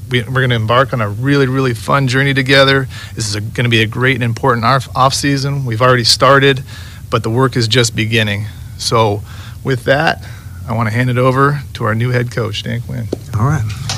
[0.09, 2.87] We, we're going to embark on a really, really fun journey together.
[3.15, 5.65] This is going to be a great and important off season.
[5.65, 6.63] We've already started,
[7.09, 8.45] but the work is just beginning.
[8.77, 9.21] So
[9.63, 10.23] with that,
[10.67, 13.07] I want to hand it over to our new head coach, Dan Quinn.
[13.37, 13.94] All right.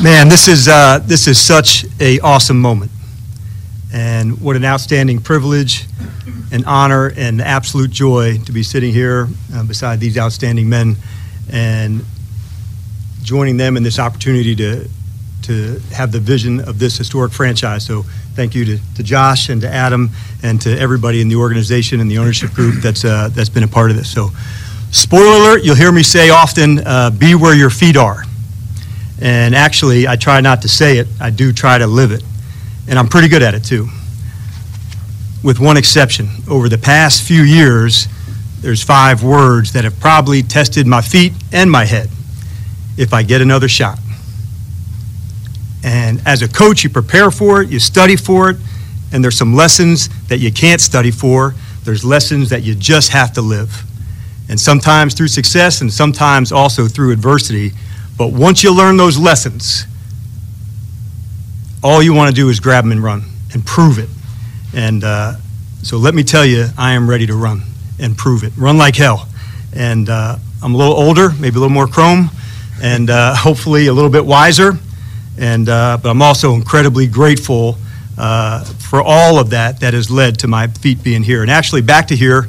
[0.00, 2.92] Man, this is uh, this is such a awesome moment,
[3.92, 5.86] and what an outstanding privilege,
[6.52, 10.94] and honor, and absolute joy to be sitting here uh, beside these outstanding men,
[11.50, 12.04] and
[13.24, 14.88] joining them in this opportunity to
[15.42, 17.84] to have the vision of this historic franchise.
[17.84, 18.02] So
[18.34, 20.10] thank you to, to Josh and to Adam
[20.44, 23.68] and to everybody in the organization and the ownership group that's, uh, that's been a
[23.68, 24.12] part of this.
[24.12, 24.30] So,
[24.90, 28.24] spoiler alert, you'll hear me say often, uh, be where your feet are.
[29.20, 32.22] And actually, I try not to say it, I do try to live it.
[32.88, 33.88] And I'm pretty good at it too.
[35.42, 36.28] With one exception.
[36.48, 38.08] Over the past few years,
[38.60, 42.08] there's five words that have probably tested my feet and my head
[42.96, 43.98] if I get another shot.
[45.84, 48.56] And as a coach, you prepare for it, you study for it,
[49.12, 51.54] and there's some lessons that you can't study for.
[51.84, 53.84] There's lessons that you just have to live.
[54.48, 57.72] And sometimes through success and sometimes also through adversity.
[58.18, 59.86] But once you learn those lessons,
[61.84, 63.22] all you want to do is grab them and run
[63.54, 64.08] and prove it.
[64.74, 65.34] And uh,
[65.82, 67.62] so let me tell you, I am ready to run
[68.00, 68.52] and prove it.
[68.56, 69.28] Run like hell.
[69.72, 72.30] And uh, I'm a little older, maybe a little more chrome,
[72.82, 74.72] and uh, hopefully a little bit wiser.
[75.38, 77.76] And, uh, but I'm also incredibly grateful
[78.18, 81.42] uh, for all of that that has led to my feet being here.
[81.42, 82.48] And actually, back to here,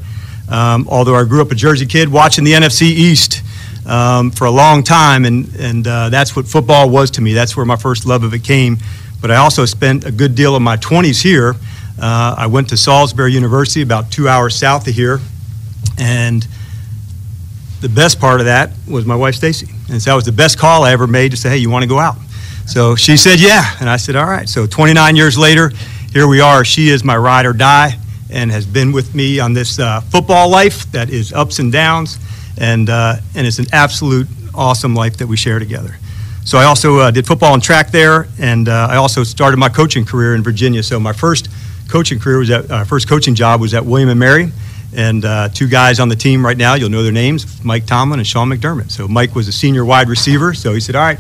[0.50, 3.44] um, although I grew up a Jersey kid watching the NFC East
[3.90, 7.34] um, for a long time, and, and uh, that's what football was to me.
[7.34, 8.78] That's where my first love of it came.
[9.22, 11.56] But I also spent a good deal of my 20s here.
[12.02, 15.20] Uh, I went to Salisbury University, about two hours south of here,
[15.98, 16.48] and
[17.82, 19.68] the best part of that was my wife Stacy.
[19.90, 21.84] And so that was the best call I ever made to say, hey, you want
[21.84, 22.16] to go out?
[22.68, 23.76] So she said, yeah.
[23.80, 24.48] And I said, all right.
[24.48, 25.72] So 29 years later,
[26.14, 26.64] here we are.
[26.64, 27.98] She is my ride or die
[28.30, 32.20] and has been with me on this uh, football life that is ups and downs.
[32.60, 35.96] And, uh, and it's an absolute awesome life that we share together.
[36.46, 39.70] So I also uh, did football and track there, and uh, I also started my
[39.70, 40.82] coaching career in Virginia.
[40.82, 41.48] So my first
[41.90, 44.52] coaching career was at, uh, first coaching job was at William and Mary,
[44.96, 46.74] and uh, two guys on the team right now.
[46.74, 48.90] You'll know their names: Mike Tomlin and Sean McDermott.
[48.90, 50.54] So Mike was a senior wide receiver.
[50.54, 51.20] So he said, "All right,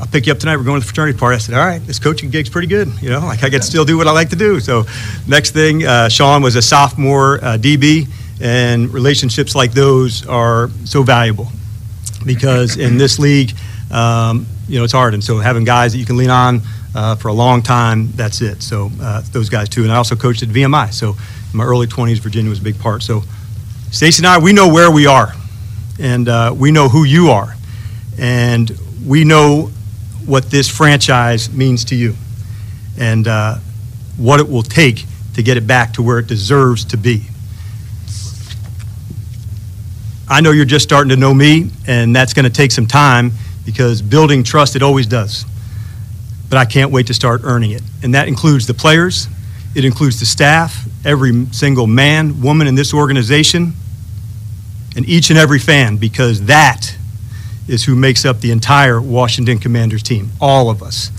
[0.00, 0.56] I'll pick you up tonight.
[0.56, 2.88] We're going to the fraternity party." I said, "All right, this coaching gig's pretty good.
[3.00, 4.84] You know, like I to still do what I like to do." So
[5.28, 8.08] next thing, uh, Sean was a sophomore uh, DB,
[8.40, 11.48] and relationships like those are so valuable
[12.24, 13.52] because in this league,
[13.90, 15.14] um, you know, it's hard.
[15.14, 16.60] And so having guys that you can lean on
[16.94, 18.62] uh, for a long time, that's it.
[18.62, 19.84] So uh, those guys too.
[19.84, 20.92] And I also coached at VMI.
[20.92, 23.02] So in my early 20s, Virginia was a big part.
[23.02, 23.22] So
[23.90, 25.32] Stacy and I, we know where we are,
[25.98, 27.54] and uh, we know who you are,
[28.18, 28.70] and
[29.06, 29.70] we know
[30.26, 32.14] what this franchise means to you,
[32.98, 33.54] and uh,
[34.18, 37.26] what it will take to get it back to where it deserves to be.
[40.28, 43.32] I know you're just starting to know me, and that's going to take some time
[43.64, 45.44] because building trust, it always does.
[46.48, 47.82] But I can't wait to start earning it.
[48.02, 49.28] And that includes the players,
[49.74, 53.74] it includes the staff, every single man, woman in this organization,
[54.96, 56.96] and each and every fan, because that
[57.68, 61.10] is who makes up the entire Washington Commanders team, all of us.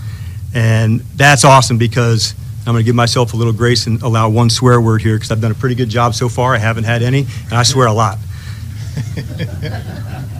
[0.54, 4.50] And that's awesome because I'm going to give myself a little grace and allow one
[4.50, 6.54] swear word here because I've done a pretty good job so far.
[6.54, 8.18] I haven't had any, and I swear a lot.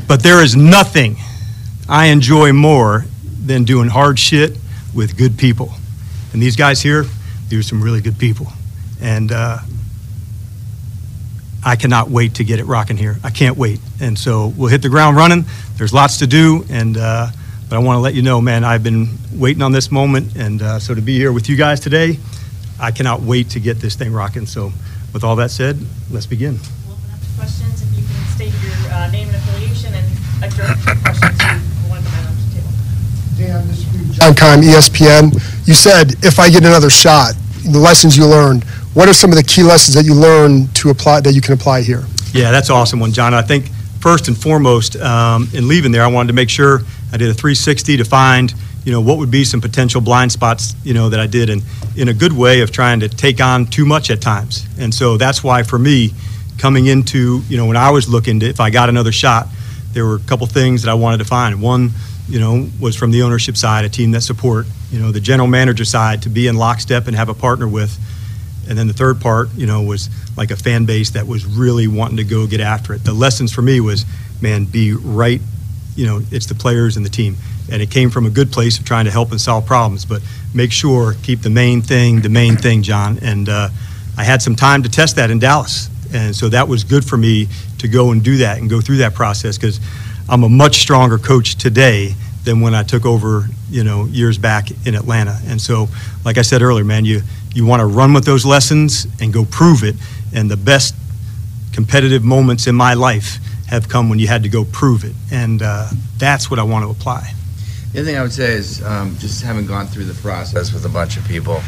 [0.09, 1.16] But there is nothing
[1.88, 3.05] I enjoy more
[3.44, 4.59] than doing hard shit
[4.94, 5.73] with good people.
[6.33, 7.05] And these guys here,
[7.49, 8.49] these are some really good people.
[9.01, 9.59] And uh,
[11.64, 13.16] I cannot wait to get it rocking here.
[13.25, 13.81] I can't wait.
[14.01, 15.44] And so we'll hit the ground running.
[15.77, 16.64] There's lots to do.
[16.71, 17.29] And uh,
[17.68, 20.37] but I want to let you know, man, I've been waiting on this moment.
[20.37, 22.18] And uh, so to be here with you guys today,
[22.81, 24.47] I cannot wait to get this thing rocking.
[24.47, 24.73] So
[25.12, 25.79] with all that said,
[26.11, 26.59] let's begin.
[26.87, 26.97] We'll
[28.90, 30.07] uh, name and affiliation and
[30.42, 32.72] address your question to one of the men on the table.
[33.37, 35.35] Dan, this is John Keim, ESPN.
[35.66, 38.64] You said if I get another shot, the lessons you learned.
[38.94, 41.55] What are some of the key lessons that you learned to apply that you can
[41.55, 42.05] apply here?
[42.33, 43.35] Yeah, that's awesome one, John.
[43.35, 43.70] I think
[44.01, 46.81] first and foremost, um, in leaving there, I wanted to make sure
[47.12, 48.53] I did a 360 to find,
[48.85, 51.62] you know, what would be some potential blind spots, you know, that I did, and
[51.96, 54.66] in a good way of trying to take on too much at times.
[54.79, 56.12] And so that's why, for me,
[56.59, 59.47] coming into, you know, when I was looking to, if I got another shot,
[59.92, 61.62] there were a couple things that I wanted to find.
[61.62, 61.90] One,
[62.29, 65.49] you know, was from the ownership side, a team that support, you know, the general
[65.49, 67.99] manager side to be in lockstep and have a partner with.
[68.68, 71.88] And then the third part, you know, was like a fan base that was really
[71.88, 73.03] wanting to go get after it.
[73.03, 74.05] The lessons for me was,
[74.42, 75.40] man, be right,
[75.97, 77.37] you know, it's the players and the team.
[77.73, 80.22] And it came from a good place of trying to help and solve problems, but
[80.55, 83.18] make sure, keep the main thing the main thing, John.
[83.22, 83.70] And uh,
[84.18, 85.89] I had some time to test that in Dallas.
[86.12, 87.48] And so that was good for me
[87.78, 89.80] to go and do that and go through that process because
[90.28, 94.68] I'm a much stronger coach today than when I took over, you know, years back
[94.86, 95.38] in Atlanta.
[95.46, 95.88] And so,
[96.24, 97.20] like I said earlier, man, you
[97.54, 99.96] you want to run with those lessons and go prove it.
[100.34, 100.94] And the best
[101.72, 103.38] competitive moments in my life
[103.68, 106.84] have come when you had to go prove it, and uh, that's what I want
[106.84, 107.32] to apply.
[107.92, 110.84] The other thing I would say is um, just having gone through the process with
[110.84, 111.61] a bunch of people.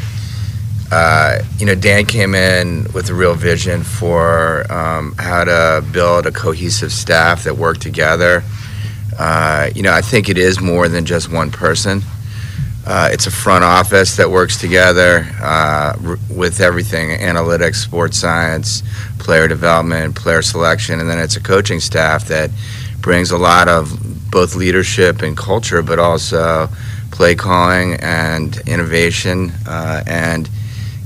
[0.91, 6.25] Uh, you know, Dan came in with a real vision for um, how to build
[6.25, 8.43] a cohesive staff that worked together.
[9.17, 12.01] Uh, you know, I think it is more than just one person.
[12.85, 18.83] Uh, it's a front office that works together uh, r- with everything analytics, sports science,
[19.19, 22.49] player development, player selection, and then it's a coaching staff that
[22.99, 26.67] brings a lot of both leadership and culture, but also
[27.11, 29.51] play calling and innovation.
[29.67, 30.49] Uh, and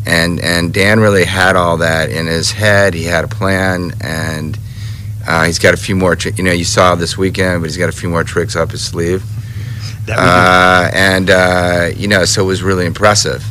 [0.06, 2.94] and and Dan really had all that in his head.
[2.94, 4.58] He had a plan, and
[5.28, 6.16] uh, he's got a few more.
[6.16, 8.72] Tri- you know, you saw this weekend, but he's got a few more tricks up
[8.72, 9.24] his sleeve.
[10.08, 13.44] Uh, and uh, you know, so it was really impressive.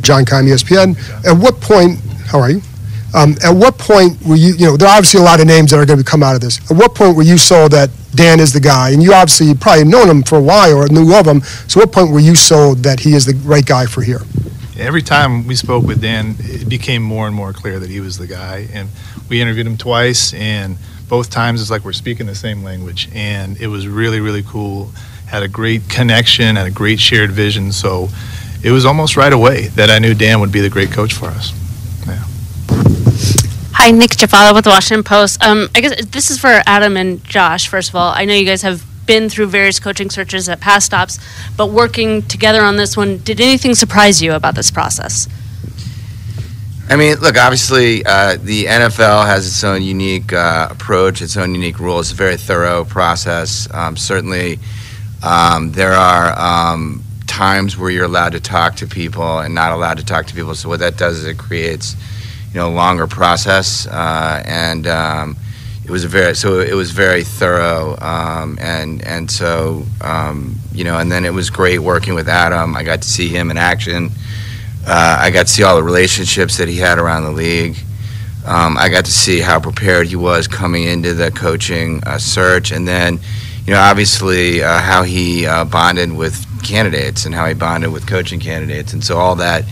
[0.00, 0.96] John Keim, ESPN.
[1.24, 2.60] At what point, how are you?
[3.14, 5.70] Um, at what point were you, you know, there are obviously a lot of names
[5.70, 6.58] that are going to come out of this.
[6.70, 8.90] At what point were you sold that Dan is the guy?
[8.90, 11.42] And you obviously probably known him for a while or knew of him.
[11.68, 14.22] So what point were you sold that he is the right guy for here?
[14.78, 18.16] Every time we spoke with Dan, it became more and more clear that he was
[18.16, 18.68] the guy.
[18.72, 18.88] And
[19.28, 20.76] we interviewed him twice, and
[21.08, 23.10] both times it's like we're speaking the same language.
[23.14, 24.90] And it was really, really cool.
[25.26, 27.72] Had a great connection, had a great shared vision.
[27.72, 28.08] So
[28.64, 31.26] it was almost right away that I knew Dan would be the great coach for
[31.26, 31.52] us.
[33.82, 35.42] Hi, Nick Jhabvala with the Washington Post.
[35.42, 37.66] Um, I guess this is for Adam and Josh.
[37.66, 40.86] First of all, I know you guys have been through various coaching searches at past
[40.86, 41.18] stops,
[41.56, 45.26] but working together on this one, did anything surprise you about this process?
[46.88, 51.52] I mean, look, obviously, uh, the NFL has its own unique uh, approach, its own
[51.52, 52.06] unique rules.
[52.06, 53.66] It's a very thorough process.
[53.74, 54.60] Um, certainly,
[55.24, 59.96] um, there are um, times where you're allowed to talk to people and not allowed
[59.96, 60.54] to talk to people.
[60.54, 61.96] So what that does is it creates,
[62.52, 63.86] you know, longer process.
[63.86, 65.36] Uh, and um,
[65.84, 67.96] it was a very so it was very thorough.
[68.00, 72.76] Um, and and so um, you know, and then it was great working with Adam.
[72.76, 74.10] I got to see him in action.
[74.86, 77.76] Uh, I got to see all the relationships that he had around the league.
[78.44, 82.72] Um, I got to see how prepared he was coming into the coaching uh, search,
[82.72, 83.20] and then,
[83.64, 88.08] you know, obviously uh, how he uh, bonded with candidates and how he bonded with
[88.08, 89.64] coaching candidates, and so all that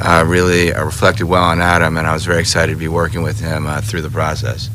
[0.00, 3.40] uh, really reflected well on Adam, and I was very excited to be working with
[3.40, 4.70] him uh, through the process.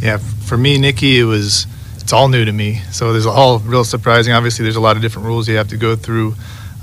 [0.00, 1.66] Yeah, for me, Nikki, it was
[1.98, 2.80] it's all new to me.
[2.90, 4.32] So there's all real surprising.
[4.32, 6.34] Obviously, there's a lot of different rules you have to go through.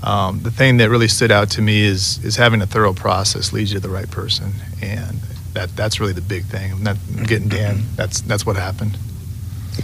[0.02, 3.52] Um, the thing that really stood out to me is is having a thorough process
[3.52, 5.20] leads you to the right person, and
[5.54, 6.82] that that's really the big thing.
[6.82, 6.98] Not
[7.28, 7.84] getting Dan.
[7.96, 8.98] That's that's what happened.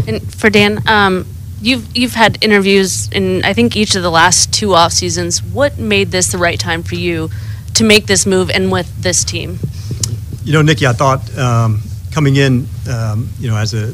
[0.07, 1.25] And for Dan, um,
[1.61, 5.41] you've you've had interviews in I think each of the last two off seasons.
[5.43, 7.29] What made this the right time for you
[7.75, 9.59] to make this move and with this team?
[10.43, 11.81] You know, Nikki, I thought um,
[12.11, 13.93] coming in, um, you know, as a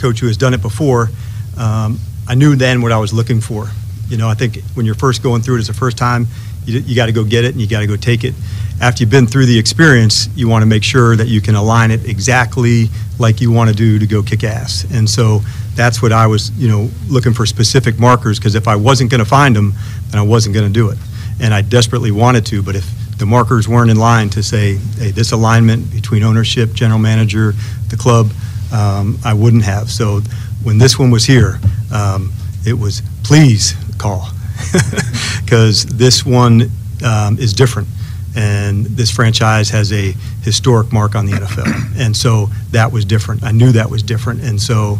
[0.00, 1.10] coach who has done it before,
[1.56, 1.98] um,
[2.28, 3.68] I knew then what I was looking for.
[4.08, 6.26] You know, I think when you're first going through it as the first time,
[6.64, 8.34] you, you got to go get it and you got to go take it.
[8.80, 11.90] After you've been through the experience, you want to make sure that you can align
[11.90, 14.86] it exactly like you want to do to go kick ass.
[14.92, 15.40] And so
[15.74, 19.20] that's what I was, you know, looking for specific markers because if I wasn't going
[19.20, 19.72] to find them,
[20.10, 20.98] then I wasn't going to do it.
[21.40, 22.86] And I desperately wanted to, but if
[23.18, 27.54] the markers weren't in line to say, hey, this alignment between ownership, general manager,
[27.88, 28.30] the club,
[28.72, 29.90] um, I wouldn't have.
[29.90, 30.20] So
[30.62, 31.60] when this one was here,
[31.92, 32.32] um,
[32.66, 34.28] it was please call
[35.44, 36.70] because this one
[37.04, 37.88] um, is different.
[38.36, 40.12] And this franchise has a
[40.42, 41.98] historic mark on the NFL.
[41.98, 43.42] And so that was different.
[43.42, 44.42] I knew that was different.
[44.42, 44.98] And so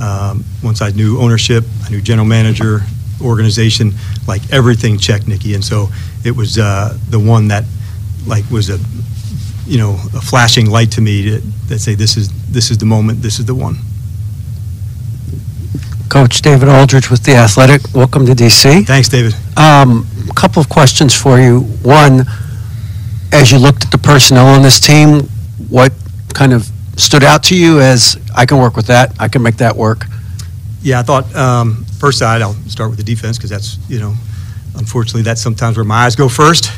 [0.00, 2.80] um, once I knew ownership, I knew general manager,
[3.22, 3.92] organization,
[4.28, 5.54] like everything checked, Nikki.
[5.54, 5.88] And so
[6.24, 7.64] it was uh, the one that
[8.26, 8.78] like was a
[9.66, 12.86] you know a flashing light to me to, that say this is this is the
[12.86, 13.76] moment, this is the one.
[16.08, 17.82] Coach David Aldridge with The Athletic.
[17.92, 18.86] Welcome to DC.
[18.86, 19.34] Thanks, David.
[19.56, 21.60] Um, a couple of questions for you.
[21.82, 22.24] One,
[23.34, 25.22] as you looked at the personnel on this team,
[25.68, 25.92] what
[26.34, 29.56] kind of stood out to you as I can work with that, I can make
[29.56, 30.04] that work?
[30.82, 32.42] Yeah, I thought um, first side.
[32.42, 34.14] I'll start with the defense because that's you know,
[34.76, 36.70] unfortunately that's sometimes where my eyes go first.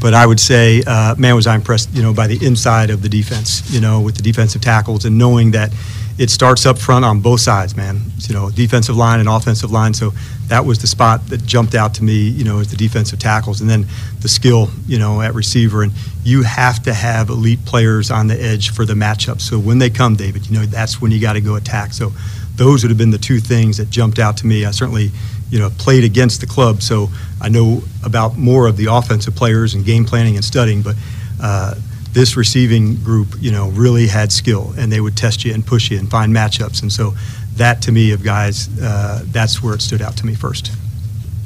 [0.00, 3.02] But I would say, uh, man, was I impressed, you know, by the inside of
[3.02, 5.72] the defense, you know, with the defensive tackles and knowing that
[6.20, 7.98] it starts up front on both sides, man.
[8.28, 9.94] You know, defensive line and offensive line.
[9.94, 10.12] So
[10.48, 13.62] that was the spot that jumped out to me, you know, as the defensive tackles,
[13.62, 13.86] and then
[14.20, 15.82] the skill, you know, at receiver.
[15.82, 15.92] And
[16.22, 19.40] you have to have elite players on the edge for the matchup.
[19.40, 21.94] So when they come, David, you know, that's when you got to go attack.
[21.94, 22.12] So
[22.54, 24.66] those would have been the two things that jumped out to me.
[24.66, 25.12] I certainly,
[25.48, 27.08] you know, played against the club, so
[27.40, 30.82] I know about more of the offensive players and game planning and studying.
[30.82, 30.96] But
[31.42, 31.76] uh,
[32.12, 35.90] this receiving group, you know, really had skill, and they would test you and push
[35.90, 36.82] you and find matchups.
[36.82, 37.14] And so
[37.56, 40.72] that to me of guys, uh, that's where it stood out to me first.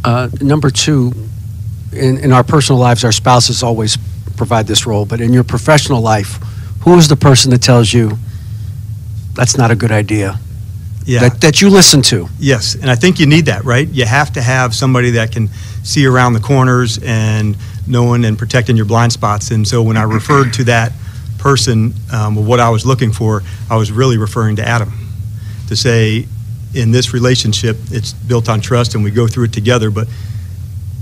[0.04, 1.12] Uh, number two,
[1.92, 3.96] in, in our personal lives, our spouses always
[4.36, 6.38] provide this role, but in your professional life,
[6.82, 8.18] who is the person that tells you
[9.34, 10.38] that's not a good idea?
[11.04, 11.20] Yeah.
[11.20, 12.28] That, that you listen to?
[12.38, 13.86] Yes, and I think you need that, right?
[13.88, 15.48] You have to have somebody that can
[15.82, 19.50] see around the corners and knowing and protecting your blind spots.
[19.50, 20.92] And so when I referred to that
[21.38, 24.92] person, um, what I was looking for, I was really referring to Adam
[25.68, 26.26] to say,
[26.74, 29.90] in this relationship, it's built on trust and we go through it together.
[29.90, 30.08] But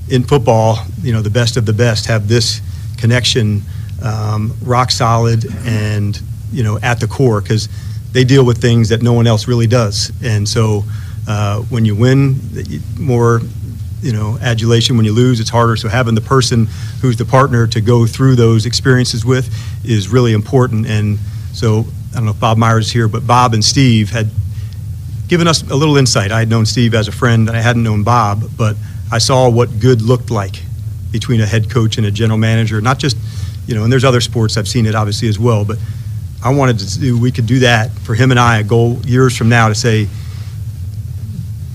[0.09, 2.61] in football, you know, the best of the best have this
[2.99, 3.63] connection
[4.03, 6.21] um, rock solid and,
[6.53, 7.69] you know, at the core because
[8.13, 10.13] they deal with things that no one else really does.
[10.23, 10.85] And so
[11.27, 12.37] uh, when you win,
[12.99, 13.41] more
[14.03, 15.77] you know adulation when you lose it's harder.
[15.77, 16.67] So having the person
[17.01, 19.49] who's the partner to go through those experiences with
[19.85, 20.87] is really important.
[20.87, 21.19] And
[21.53, 24.31] so i don't know if bob myers is here but bob and steve had
[25.29, 26.31] given us a little insight.
[26.31, 28.77] I had known steve as a friend and i hadn't known bob but
[29.11, 30.63] i saw what good looked like
[31.11, 33.17] between a head coach and a general manager not just
[33.67, 35.79] you know and there's other sports i've seen it obviously as well but
[36.45, 39.37] i wanted to do we could do that for him and i a goal years
[39.37, 40.09] from now to say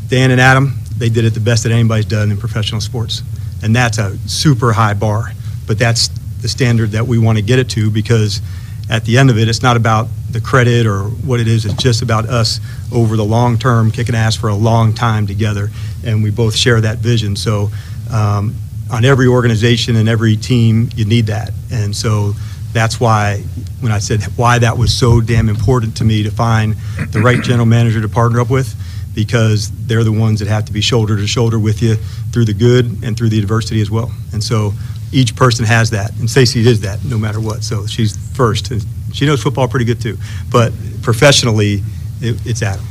[0.10, 3.22] dan and adam they did it the best that anybody's done in professional sports.
[3.64, 5.32] And that's a super high bar.
[5.68, 6.10] But that's
[6.42, 8.42] the standard that we want to get it to because
[8.90, 11.66] at the end of it, it's not about the credit or what it is.
[11.66, 12.60] It's just about us
[12.94, 15.70] over the long term, kicking ass for a long time together.
[16.06, 17.36] And we both share that vision.
[17.36, 17.70] So
[18.12, 18.56] um,
[18.92, 21.52] on every organization and every team, you need that.
[21.72, 22.34] And so
[22.74, 23.42] that's why
[23.80, 26.76] when I said why that was so damn important to me to find
[27.12, 28.76] the right general manager to partner up with
[29.16, 31.96] because they're the ones that have to be shoulder to shoulder with you
[32.32, 34.12] through the good and through the adversity as well.
[34.32, 34.74] And so
[35.12, 37.64] each person has that, and Stacey is that no matter what.
[37.64, 40.18] So she's first, and she knows football pretty good too.
[40.52, 41.82] But professionally,
[42.22, 42.86] it, it's Adam.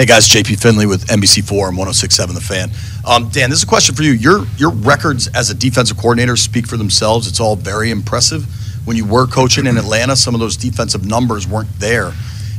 [0.00, 2.70] Hey guys, JP Finlay with NBC4 and 1067 The Fan.
[3.06, 4.12] Um, Dan, this is a question for you.
[4.12, 7.28] Your your records as a defensive coordinator speak for themselves.
[7.28, 8.46] It's all very impressive.
[8.86, 12.12] When you were coaching in Atlanta, some of those defensive numbers weren't there.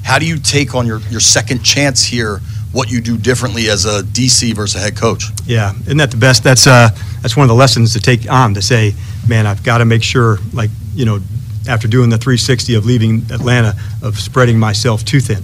[0.04, 2.42] How do you take on your, your second chance here?
[2.74, 5.24] What you do differently as a DC versus a head coach?
[5.48, 6.44] Yeah, isn't that the best?
[6.44, 6.90] That's uh,
[7.24, 8.94] that's one of the lessons to take on to say,
[9.28, 11.20] man, I've got to make sure, like you know,
[11.68, 13.74] after doing the 360 of leaving Atlanta,
[14.04, 15.42] of spreading myself too thin.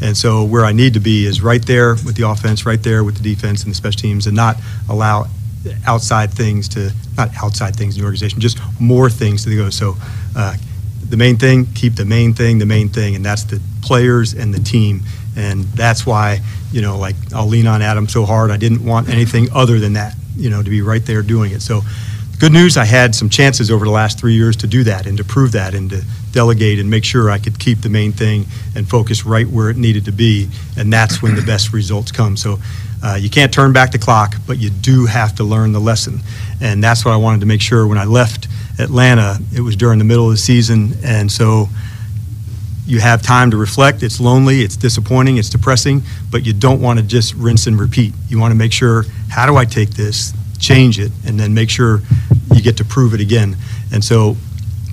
[0.00, 3.02] And so where I need to be is right there with the offense, right there
[3.04, 4.56] with the defense and the special teams, and not
[4.88, 5.26] allow
[5.86, 9.70] outside things to not outside things in the organization, just more things to go.
[9.70, 9.96] So
[10.36, 10.56] uh,
[11.08, 14.52] the main thing, keep the main thing the main thing, and that's the players and
[14.52, 15.02] the team.
[15.36, 16.40] And that's why,
[16.72, 18.50] you know, like I'll lean on Adam so hard.
[18.50, 21.62] I didn't want anything other than that, you know, to be right there doing it.
[21.62, 21.82] So,
[22.38, 25.18] good news, I had some chances over the last three years to do that and
[25.18, 28.46] to prove that and to delegate and make sure I could keep the main thing
[28.76, 30.48] and focus right where it needed to be.
[30.76, 32.36] And that's when the best results come.
[32.36, 32.58] So,
[33.02, 36.20] uh, you can't turn back the clock, but you do have to learn the lesson.
[36.60, 39.98] And that's what I wanted to make sure when I left Atlanta, it was during
[39.98, 40.94] the middle of the season.
[41.04, 41.68] And so,
[42.88, 44.02] you have time to reflect.
[44.02, 48.14] It's lonely, it's disappointing, it's depressing, but you don't want to just rinse and repeat.
[48.28, 51.70] You want to make sure, how do I take this, change it, and then make
[51.70, 52.00] sure
[52.54, 53.56] you get to prove it again.
[53.92, 54.36] And so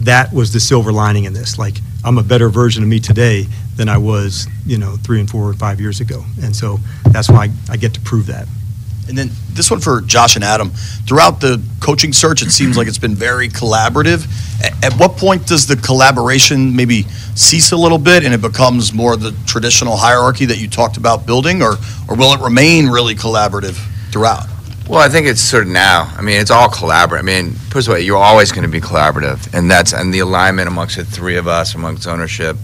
[0.01, 1.57] that was the silver lining in this.
[1.57, 5.29] Like, I'm a better version of me today than I was, you know, three and
[5.29, 6.23] four or five years ago.
[6.41, 6.77] And so
[7.11, 8.47] that's why I get to prove that.
[9.07, 10.71] And then this one for Josh and Adam.
[11.07, 14.25] Throughout the coaching search, it seems like it's been very collaborative.
[14.83, 17.03] At what point does the collaboration maybe
[17.35, 21.25] cease a little bit and it becomes more the traditional hierarchy that you talked about
[21.25, 21.75] building, or,
[22.09, 23.75] or will it remain really collaborative
[24.11, 24.47] throughout?
[24.87, 26.13] Well, I think it's sort of now.
[26.15, 27.19] I mean, it's all collaborative.
[27.19, 30.19] I mean, first of all, you're always going to be collaborative, and that's and the
[30.19, 32.55] alignment amongst the three of us, amongst ownership,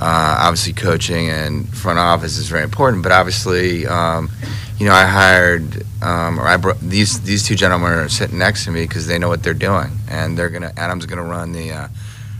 [0.00, 3.02] uh, obviously coaching and front office is very important.
[3.02, 4.30] But obviously, um,
[4.78, 8.64] you know, I hired um, or I brought these these two gentlemen are sitting next
[8.64, 10.72] to me because they know what they're doing, and they're gonna.
[10.78, 11.88] Adam's gonna run the uh,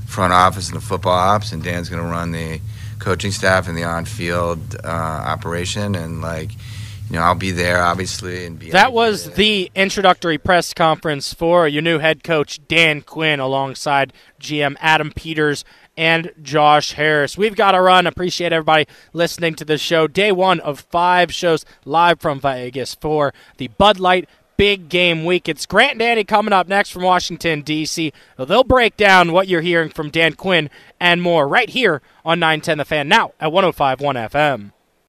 [0.06, 2.58] front office and the football ops, and Dan's gonna run the
[3.00, 6.52] coaching staff and the on-field uh, operation, and like.
[7.10, 8.70] You know, I'll be there, obviously, and be.
[8.70, 14.76] That was the introductory press conference for your new head coach Dan Quinn, alongside GM
[14.80, 15.64] Adam Peters
[15.96, 17.36] and Josh Harris.
[17.38, 18.06] We've got to run.
[18.06, 20.06] Appreciate everybody listening to the show.
[20.08, 25.48] Day one of five shows live from Vegas for the Bud Light Big Game Week.
[25.48, 28.12] It's Grant and Danny coming up next from Washington, D.C.
[28.38, 32.78] They'll break down what you're hearing from Dan Quinn and more right here on 910
[32.78, 33.98] The Fan, now at 105.1
[34.30, 34.73] FM.